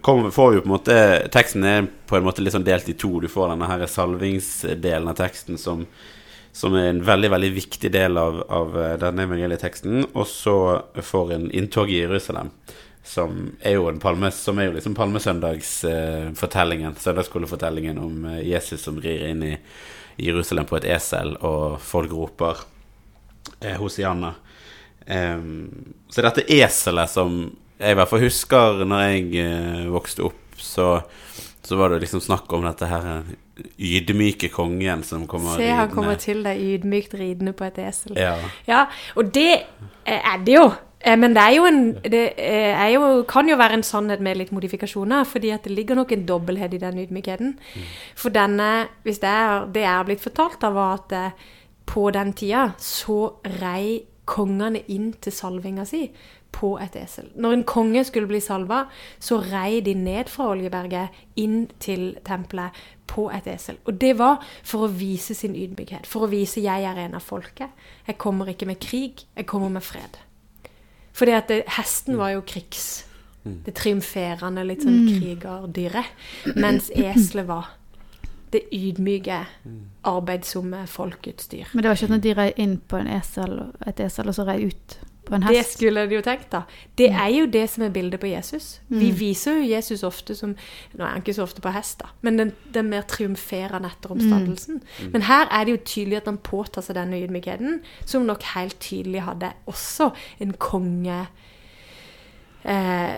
kommer, 0.00 0.30
får 0.30 0.50
vi 0.52 0.62
på 0.62 0.68
en 0.68 0.74
måte 0.74 0.96
Teksten 1.32 1.64
er 1.64 1.86
på 2.06 2.16
en 2.16 2.26
måte 2.26 2.42
litt 2.44 2.54
sånn 2.54 2.66
delt 2.66 2.88
i 2.88 2.96
to. 2.98 3.16
Du 3.20 3.30
får 3.32 3.54
denne 3.54 3.70
her 3.70 3.86
salvingsdelen 3.90 5.08
av 5.10 5.18
teksten 5.18 5.60
som 5.60 5.86
som 6.52 6.74
er 6.76 6.90
en 6.90 7.00
veldig 7.04 7.30
veldig 7.32 7.50
viktig 7.56 7.90
del 7.92 8.18
av, 8.20 8.42
av 8.52 8.74
eh, 8.76 8.96
denne 9.00 9.26
evangelieteksten. 9.26 10.04
Og 10.12 10.26
så 10.28 10.56
får 11.00 11.36
en 11.36 11.46
inntog 11.50 11.90
i 11.90 12.02
Jerusalem, 12.02 12.52
som 13.04 13.56
er 13.60 13.74
jo 13.76 13.88
en 13.90 13.98
palme, 14.00 14.30
som 14.30 14.58
er 14.62 14.68
jo 14.70 14.76
liksom 14.76 14.94
palmesøndagsfortellingen. 14.94 16.94
søndagsskolefortellingen 16.98 17.98
om 17.98 18.24
eh, 18.24 18.42
Jesus 18.48 18.82
som 18.82 19.00
rir 19.02 19.24
inn 19.30 19.42
i 19.42 19.56
Jerusalem 20.22 20.66
på 20.68 20.76
et 20.78 20.84
esel, 20.92 21.34
og 21.40 21.80
folk 21.82 22.12
roper 22.12 22.60
eh, 23.60 23.74
Hosianna. 23.80 24.34
Em, 25.06 25.68
så 26.08 26.22
dette 26.22 26.44
eselet 26.52 27.10
som 27.10 27.40
jeg 27.82 27.96
i 27.96 27.98
hvert 27.98 28.10
fall 28.12 28.22
husker 28.22 28.84
når 28.86 29.00
jeg 29.08 29.32
eh, 29.42 29.86
vokste 29.90 30.22
opp, 30.28 30.38
så, 30.62 31.00
så 31.66 31.78
var 31.80 31.90
det 31.90 32.04
liksom 32.04 32.22
snakk 32.22 32.52
om 32.54 32.62
dette 32.68 32.86
her 32.86 33.08
eh, 33.16 33.32
ydmyke 33.82 34.52
kongen 34.54 35.02
som 35.06 35.24
kommer 35.30 35.56
Se, 35.58 35.66
han 35.66 35.88
ridende. 35.88 35.94
kommer 35.96 36.20
til 36.22 36.44
deg 36.46 36.62
ydmykt 36.76 37.18
ridende 37.18 37.56
på 37.58 37.66
et 37.66 37.82
esel. 37.82 38.14
Ja. 38.20 38.36
Ja, 38.68 38.84
og 39.18 39.32
det 39.34 39.48
eh, 40.04 40.20
er 40.20 40.38
det 40.46 40.54
jo. 40.60 40.68
Eh, 41.04 41.18
Men 41.18 41.34
det 41.34 41.56
jo 41.56 41.64
en 41.66 41.94
Det 42.02 42.34
eh, 42.38 42.92
jo, 42.94 43.24
kan 43.28 43.48
jo 43.48 43.56
være 43.56 43.74
en 43.74 43.82
sannhet 43.82 44.20
med 44.20 44.36
litt 44.36 44.52
modifikasjoner, 44.52 45.24
fordi 45.24 45.50
at 45.50 45.64
det 45.64 45.72
ligger 45.72 45.94
nok 45.94 46.12
en 46.12 46.26
dobbelthet 46.26 46.74
i 46.74 46.78
den 46.78 46.98
ydmykheten. 46.98 47.58
For 48.16 48.30
denne, 48.30 48.88
hvis 49.02 49.18
det 49.18 49.28
er 49.28 49.66
det 49.66 49.82
jeg 49.82 49.96
har 49.96 50.04
blitt 50.04 50.20
fortalt 50.20 50.64
av, 50.64 50.74
var 50.74 50.94
at 50.94 51.12
eh, 51.12 51.30
på 51.86 52.10
den 52.10 52.32
tida 52.32 52.72
så 52.78 53.34
rei 53.60 54.04
kongene 54.24 54.84
inn 54.88 55.12
til 55.20 55.32
salvinga 55.32 55.84
si 55.84 56.06
på 56.52 56.76
et 56.78 56.96
esel. 56.96 57.30
Når 57.34 57.52
en 57.52 57.64
konge 57.64 58.04
skulle 58.04 58.28
bli 58.28 58.40
salva, 58.40 58.84
så 59.18 59.40
rei 59.40 59.80
de 59.80 59.94
ned 59.94 60.28
fra 60.28 60.50
Oljeberget 60.52 61.08
inn 61.40 61.66
til 61.80 62.18
tempelet 62.24 62.76
på 63.08 63.30
et 63.34 63.48
esel. 63.48 63.80
Og 63.88 63.96
det 64.00 64.18
var 64.18 64.44
for 64.62 64.86
å 64.86 64.92
vise 64.92 65.34
sin 65.34 65.56
ydmykhet. 65.56 66.06
For 66.06 66.26
å 66.26 66.30
vise 66.30 66.60
'jeg 66.60 66.84
er 66.84 66.98
en 66.98 67.14
av 67.14 67.22
folket'. 67.22 67.72
Jeg 68.06 68.18
kommer 68.18 68.46
ikke 68.46 68.66
med 68.66 68.80
krig, 68.80 69.24
jeg 69.36 69.46
kommer 69.46 69.68
med 69.68 69.82
fred. 69.82 70.18
Fordi 71.22 71.34
at 71.38 71.50
det, 71.52 71.60
hesten 71.76 72.18
var 72.18 72.32
jo 72.34 72.42
krigs. 72.42 73.04
Det 73.42 73.74
triumferende, 73.78 74.64
litt 74.66 74.82
sånn 74.82 75.04
krigerdyret. 75.06 76.10
Mens 76.58 76.90
eselet 76.90 77.46
var 77.46 77.68
det 78.52 78.64
ydmyke, 78.74 79.38
arbeidsomme 80.06 80.82
folkets 80.90 81.46
dyr. 81.50 81.70
Men 81.72 81.84
det 81.84 81.90
var 81.90 81.96
ikke 81.96 82.08
sånn 82.10 82.18
at 82.18 82.26
de 82.26 82.34
rei 82.36 82.48
inn 82.60 82.76
på 82.90 82.98
en 82.98 83.10
esel, 83.14 83.54
et 83.86 84.02
esel 84.02 84.30
og 84.30 84.36
så 84.36 84.46
rei 84.50 84.58
ut 84.66 84.98
på 85.24 85.34
en 85.36 85.44
Det 85.46 85.60
skulle 85.66 86.02
de 86.10 86.16
jo 86.16 86.20
tenkt, 86.26 86.48
da. 86.50 86.62
Det 86.98 87.06
er 87.10 87.28
jo 87.30 87.46
det 87.46 87.68
som 87.70 87.84
er 87.86 87.92
bildet 87.94 88.20
på 88.20 88.26
Jesus. 88.26 88.80
Vi 88.90 89.10
viser 89.14 89.60
jo 89.60 89.68
Jesus 89.70 90.02
ofte 90.02 90.34
som 90.34 90.56
Nå 90.96 91.04
er 91.04 91.12
han 91.12 91.22
ikke 91.22 91.34
så 91.36 91.44
ofte 91.46 91.62
på 91.62 91.70
hest, 91.72 92.00
da, 92.02 92.08
men 92.26 92.38
den, 92.40 92.52
den 92.74 92.88
mer 92.90 93.02
triumferende 93.06 93.88
etter 93.92 94.10
oppstandelsen. 94.16 94.82
Men 95.12 95.22
her 95.28 95.46
er 95.50 95.64
det 95.64 95.76
jo 95.76 95.82
tydelig 95.84 96.16
at 96.22 96.26
han 96.32 96.38
påtar 96.42 96.82
seg 96.82 96.98
denne 96.98 97.20
ydmykheten, 97.22 97.80
som 98.04 98.26
nok 98.26 98.42
helt 98.56 98.78
tydelig 98.82 99.22
hadde 99.28 99.52
også 99.70 100.10
en 100.42 100.52
konge 100.58 101.20
eh, 102.64 103.14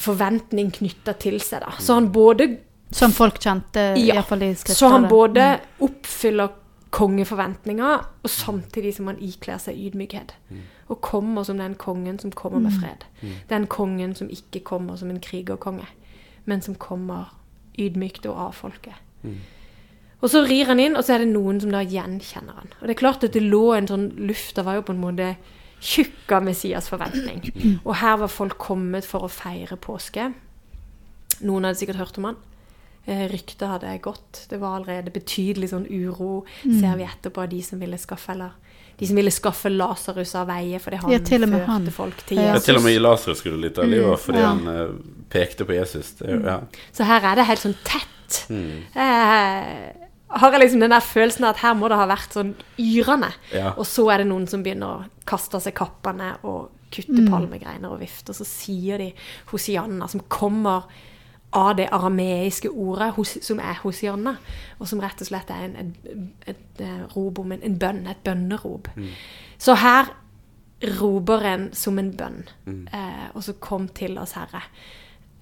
forventning 0.00 0.72
knytta 0.74 1.14
til 1.20 1.38
seg, 1.44 1.62
da. 1.64 1.76
Så 1.80 1.94
han 2.00 2.10
både 2.12 2.56
Som 2.94 3.10
folk 3.12 3.38
kjente, 3.42 3.92
Ja, 3.98 4.14
hvert 4.20 4.28
fall 4.28 4.42
i 4.46 4.52
skriftene? 4.54 4.76
så 4.78 4.88
han 4.92 5.08
både 5.10 5.46
oppfyller 5.82 6.48
kongeforventninger, 6.94 8.04
og 8.22 8.30
samtidig 8.30 8.94
som 8.94 9.08
han 9.10 9.18
ikler 9.18 9.58
seg 9.58 9.78
ydmykhet. 9.88 10.36
Og 10.92 11.00
kommer 11.02 11.42
som 11.42 11.58
den 11.58 11.74
kongen 11.80 12.18
som 12.22 12.30
kommer 12.30 12.62
med 12.62 12.72
fred. 12.78 13.04
Den 13.50 13.66
kongen 13.66 14.14
som 14.14 14.30
ikke 14.30 14.60
kommer 14.60 14.96
som 15.00 15.10
en 15.10 15.20
krigerkonge, 15.20 15.88
men 16.44 16.62
som 16.62 16.74
kommer 16.74 17.34
ydmykt 17.78 18.26
og 18.30 18.38
av 18.38 18.52
folket. 18.54 18.94
Og 20.22 20.30
så 20.30 20.44
rir 20.46 20.64
han 20.70 20.80
inn, 20.80 20.96
og 20.96 21.04
så 21.04 21.14
er 21.16 21.24
det 21.24 21.32
noen 21.34 21.58
som 21.60 21.72
da 21.74 21.82
gjenkjenner 21.82 22.54
han. 22.56 22.70
Og 22.80 22.86
det 22.86 22.94
er 22.94 23.00
klart 23.02 23.24
at 23.26 23.34
det 23.34 23.42
lå 23.42 23.74
en 23.74 23.88
sånn 23.90 24.06
Lufta 24.24 24.62
var 24.64 24.78
jo 24.78 24.86
på 24.86 24.94
en 24.94 25.02
måte 25.02 25.34
tjukk 25.84 26.32
av 26.32 26.46
Messias 26.46 26.88
forventning. 26.88 27.42
Og 27.84 27.96
her 28.00 28.16
var 28.22 28.32
folk 28.32 28.56
kommet 28.58 29.04
for 29.04 29.26
å 29.26 29.32
feire 29.32 29.76
påske. 29.76 30.30
Noen 31.44 31.66
hadde 31.66 31.80
sikkert 31.80 32.00
hørt 32.00 32.18
om 32.22 32.30
han. 32.30 32.38
Eh, 33.06 33.26
Ryktet 33.28 33.68
hadde 33.68 33.98
gått. 34.02 34.46
Det 34.48 34.58
var 34.60 34.78
allerede 34.78 35.12
betydelig 35.12 35.70
sånn 35.74 35.86
uro, 35.90 36.44
ser 36.62 36.94
vi 36.96 37.04
etterpå, 37.04 37.42
av 37.44 37.50
de 37.52 37.60
som 37.62 37.82
ville 37.82 37.98
skaffe 38.00 38.32
eller 38.32 38.54
de 38.96 39.06
som 39.06 39.18
ville 39.18 39.32
skaffe 39.34 39.68
Lasarus 39.72 40.34
av 40.38 40.46
veie 40.48 40.78
fordi 40.78 41.00
han 41.02 41.10
Ja, 41.12 41.18
førte 41.18 41.64
han. 41.66 41.90
folk 41.90 42.22
til 42.28 42.38
Jesus. 42.38 42.54
Ja, 42.54 42.64
til 42.64 42.78
og 42.78 42.84
med 42.84 42.94
i 42.94 43.02
Lasarus 43.02 43.42
skulle 43.42 43.58
litt 43.66 43.78
av 43.78 43.90
livet 43.90 44.22
fordi 44.22 44.38
ja. 44.38 44.52
han 44.52 44.68
eh, 44.70 44.94
pekte 45.34 45.66
på 45.66 45.74
Jesus. 45.74 46.12
Det, 46.20 46.30
er 46.30 46.46
ja. 46.46 46.58
Så 46.94 47.06
her 47.08 47.26
er 47.26 47.40
det 47.40 47.48
helt 47.50 47.64
sånn 47.64 47.76
tett. 47.84 48.10
Eh, 48.50 50.04
har 50.34 50.54
jeg 50.54 50.60
liksom 50.62 50.80
den 50.82 50.94
der 50.94 51.04
følelsen 51.04 51.44
av 51.44 51.54
at 51.54 51.62
her 51.62 51.74
må 51.78 51.90
det 51.90 51.98
ha 51.98 52.06
vært 52.10 52.38
sånn 52.38 52.54
yrende. 52.80 53.32
Ja. 53.54 53.74
Og 53.76 53.86
så 53.86 54.06
er 54.14 54.22
det 54.22 54.30
noen 54.30 54.46
som 54.50 54.62
begynner 54.64 54.86
å 54.86 55.26
kaste 55.28 55.58
av 55.58 55.66
seg 55.66 55.76
kappene 55.78 56.36
og 56.42 56.70
kutte 56.94 57.26
palmegreiner 57.26 57.90
og 57.90 58.00
vifte. 58.02 58.30
Og 58.30 58.38
så 58.38 58.46
sier 58.46 59.02
de 59.02 59.10
Hosianna, 59.50 60.08
som 60.10 60.22
kommer 60.30 60.86
av 61.54 61.76
det 61.78 61.86
arameiske 61.94 62.70
ordet 62.70 63.12
hos, 63.14 63.36
som 63.46 63.60
er 63.62 63.78
Hosianna, 63.82 64.34
og 64.78 64.90
som 64.90 65.00
rett 65.02 65.22
og 65.22 65.28
slett 65.28 65.52
er 65.54 65.68
en, 65.68 65.76
et, 65.78 66.12
et, 66.50 66.66
et 66.82 67.16
rop 67.16 67.38
om 67.38 67.54
en, 67.54 67.62
en 67.62 67.78
bønn, 67.78 68.04
et 68.10 68.22
bønnerop. 68.26 68.90
Så 69.58 69.76
her 69.78 70.10
roper 71.00 71.46
en 71.52 71.68
som 71.76 71.98
en 71.98 72.10
bønn, 72.16 72.42
eh, 72.66 73.26
og 73.34 73.44
så 73.46 73.54
kom 73.62 73.88
til 73.94 74.18
oss, 74.18 74.34
Herre. 74.38 74.64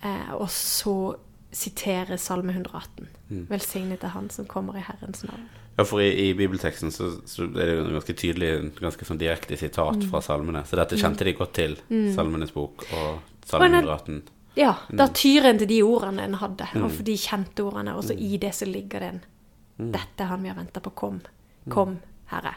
Eh, 0.04 0.34
og 0.36 0.50
så 0.52 1.14
siterer 1.52 2.16
Salme 2.20 2.52
118. 2.52 3.08
Velsignet 3.48 4.04
er 4.04 4.14
Han 4.16 4.30
som 4.30 4.46
kommer 4.48 4.76
i 4.76 4.84
Herrens 4.84 5.24
navn. 5.24 5.48
Ja, 5.78 5.86
for 5.88 6.02
i, 6.04 6.10
i 6.28 6.32
bibelteksten 6.36 6.92
så, 6.92 7.08
så 7.28 7.46
er 7.48 7.70
det 7.70 7.74
jo 7.78 7.84
ganske 7.94 8.16
tydelig, 8.20 8.50
ganske 8.80 9.08
sånn 9.08 9.20
direkte 9.20 9.56
sitat 9.56 10.04
fra 10.10 10.20
salmene. 10.24 10.66
Så 10.68 10.76
dette 10.76 11.00
kjente 11.00 11.24
de 11.24 11.32
godt 11.36 11.54
til, 11.56 11.78
Salmenes 12.12 12.52
bok 12.52 12.84
og 12.92 13.22
Salme 13.48 13.70
Og 13.70 13.78
118. 13.80 14.22
Ja, 14.54 14.74
da 14.92 15.06
tyr 15.08 15.46
en 15.48 15.60
til 15.62 15.70
de 15.70 15.82
ordene 15.86 16.26
en 16.26 16.38
hadde, 16.40 16.66
og 16.82 16.90
for 16.92 17.06
de 17.06 17.14
kjente 17.16 17.64
ordene. 17.64 17.94
Og 17.96 18.04
så 18.04 18.16
i 18.16 18.36
det 18.40 18.52
så 18.56 18.68
ligger 18.68 19.04
det 19.04 19.12
en 19.12 19.22
Dette 19.92 20.22
er 20.22 20.28
han 20.28 20.42
vi 20.44 20.50
har 20.50 20.58
venta 20.58 20.82
på. 20.84 20.92
Kom. 20.94 21.22
Kom, 21.72 21.96
Herre. 22.30 22.52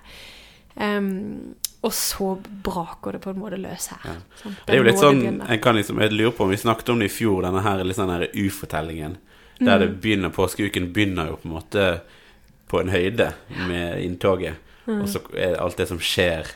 Um, 0.76 1.56
og 1.86 1.94
så 1.96 2.34
braker 2.66 3.16
det 3.16 3.22
på 3.24 3.32
en 3.32 3.40
måte 3.40 3.58
løs 3.62 3.88
her. 3.94 4.20
Sant? 4.42 4.60
Det 4.66 4.76
er 4.76 4.82
jo 4.82 4.86
litt 4.86 5.00
sånn, 5.00 5.22
jeg 5.40 5.62
kan 5.64 5.78
liksom, 5.78 6.02
jeg 6.04 6.14
lurer 6.14 6.36
på 6.36 6.46
om 6.46 6.52
vi 6.52 6.60
snakket 6.60 6.92
om 6.92 7.02
det 7.02 7.08
i 7.08 7.14
fjor, 7.14 7.46
denne 7.48 7.64
her 7.64 7.84
liksom 7.86 8.12
denne 8.12 8.28
ufortellingen. 8.34 9.18
Der 9.62 9.80
det 9.80 9.90
begynner, 10.04 10.34
påskeuken 10.36 10.90
begynner 10.94 11.32
jo 11.32 11.40
på 11.40 11.48
en 11.48 11.56
måte 11.56 11.88
på 12.68 12.82
en 12.82 12.92
høyde 12.92 13.30
med 13.70 14.02
inntoget. 14.04 14.60
Og 14.92 15.08
så 15.10 15.22
er 15.38 15.56
alt 15.62 15.80
det 15.80 15.88
som 15.90 16.02
skjer 16.02 16.52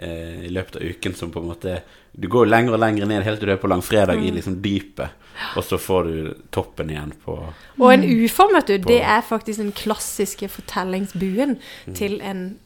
eh, 0.00 0.46
i 0.46 0.50
løpet 0.52 0.76
av 0.80 0.82
uken 0.82 1.14
som 1.14 1.30
på 1.30 1.42
en 1.42 1.50
måte 1.52 1.80
Du 2.16 2.26
går 2.28 2.48
lenger 2.50 2.74
og 2.74 2.80
lenger 2.82 3.06
ned 3.06 3.22
helt 3.22 3.38
til 3.38 3.46
du 3.46 3.52
er 3.54 3.60
på 3.62 3.68
langfredag 3.70 4.18
i 4.18 4.30
liksom 4.34 4.56
dypet. 4.64 5.10
Og 5.56 5.62
så 5.62 5.76
får 5.78 6.08
du 6.08 6.34
toppen 6.50 6.90
igjen 6.90 7.12
på 7.24 7.36
Og 7.78 7.92
en 7.92 8.02
uform, 8.02 8.52
vet 8.56 8.66
du, 8.66 8.78
På- 8.82 8.88
det 8.90 9.02
er 9.02 9.20
faktisk 9.22 9.58
den 9.62 9.70
klassiske 9.72 10.48
fortellingsbuen 10.50 11.58
Mm. 11.86 11.94
til 11.94 12.20
en 12.20 12.58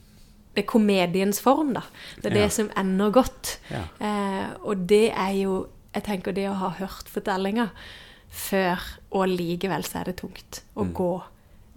det 0.54 0.62
er 0.64 0.70
komediens 0.70 1.40
form, 1.42 1.72
da. 1.74 1.80
Det 2.22 2.30
er 2.32 2.36
Ja. 2.36 2.42
det 2.44 2.52
som 2.52 2.70
ender 2.76 3.10
godt. 3.10 3.58
Ja. 3.70 3.82
Eh, 4.00 4.48
og 4.62 4.86
det 4.86 5.10
er 5.12 5.32
jo 5.42 5.66
Jeg 5.94 6.02
tenker 6.04 6.32
det 6.32 6.48
å 6.48 6.54
ha 6.54 6.68
hørt 6.70 7.06
fortellinger 7.08 7.68
før, 8.30 8.80
og 9.12 9.28
likevel 9.28 9.84
så 9.84 10.00
er 10.00 10.04
det 10.04 10.16
tungt 10.16 10.62
å 10.76 10.84
Mm. 10.84 10.92
gå. 10.92 11.22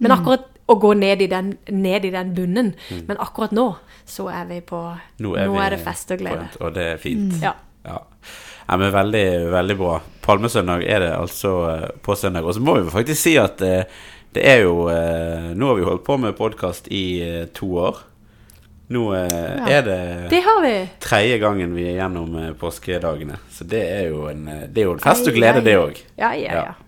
Men 0.00 0.10
akkurat 0.10 0.44
å 0.68 0.76
gå 0.80 0.92
ned 0.98 1.22
i 1.24 1.28
den, 1.30 1.54
ned 1.72 2.04
i 2.04 2.10
den 2.12 2.34
bunnen. 2.36 2.74
Men 3.08 3.16
akkurat 3.24 3.54
nå 3.56 3.70
så 4.08 4.28
er 4.32 4.44
vi 4.50 4.60
på 4.64 4.82
Nå 5.24 5.32
er, 5.36 5.48
vi 5.48 5.70
det 5.74 5.80
fest 5.84 6.12
og 6.12 6.20
glede. 6.20 6.44
Point, 6.50 6.60
Og 6.64 6.74
det 6.76 6.84
er 6.94 7.00
fint. 7.02 7.38
Ja. 7.42 7.54
Ja. 7.88 8.02
ja, 8.68 8.76
men 8.76 8.92
veldig, 8.92 9.24
veldig 9.54 9.76
bra. 9.80 9.94
Palmesøndag 10.24 10.84
er 10.84 11.00
det 11.06 11.10
altså 11.16 11.52
eh, 11.72 11.88
på 12.04 12.16
søndag. 12.20 12.44
Og 12.44 12.56
så 12.56 12.60
må 12.64 12.76
vi 12.80 12.92
faktisk 12.92 13.20
si 13.22 13.36
at 13.40 13.62
eh, 13.64 13.84
det 14.36 14.44
er 14.44 14.60
jo 14.66 14.88
eh, 14.92 15.54
Nå 15.56 15.70
har 15.70 15.78
vi 15.78 15.86
holdt 15.88 16.04
på 16.04 16.18
med 16.20 16.36
podkast 16.36 16.90
i 16.92 17.04
to 17.56 17.70
år. 17.88 18.02
Nå 18.92 19.06
er 19.12 19.82
det, 19.84 19.96
Det 20.32 20.38
har 20.44 20.60
vi. 20.64 20.74
tredje 21.04 21.36
gangen 21.42 21.74
vi 21.76 21.84
er 21.90 21.98
gjennom 21.98 22.36
påskedagene. 22.60 23.36
Så 23.52 23.64
det 23.68 23.82
er 23.84 24.06
jo 24.08 24.28
en, 24.30 24.46
det 24.48 24.80
er 24.80 24.86
jo 24.88 24.94
en 24.96 25.02
fest 25.04 25.28
og 25.28 25.36
glede, 25.36 25.60
det 25.64 25.74
òg. 25.76 25.98
Ja, 26.16 26.30
ja, 26.32 26.62
ja. 26.70 26.87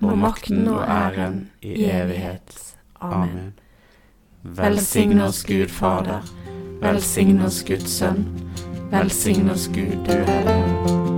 og 0.00 0.18
makten 0.18 0.68
og 0.68 0.82
æren 0.82 1.50
i 1.62 1.84
evighet. 1.84 2.76
Amen. 3.00 3.52
Velsign 4.42 5.20
oss 5.20 5.44
Gud 5.44 5.68
Fader, 5.68 6.22
velsign 6.82 7.42
oss 7.42 7.64
Guds 7.64 7.90
Sønn, 7.90 8.26
velsign 8.90 9.50
oss 9.50 9.68
Gud 9.74 10.04
du 10.06 10.12
Hellige. 10.12 11.17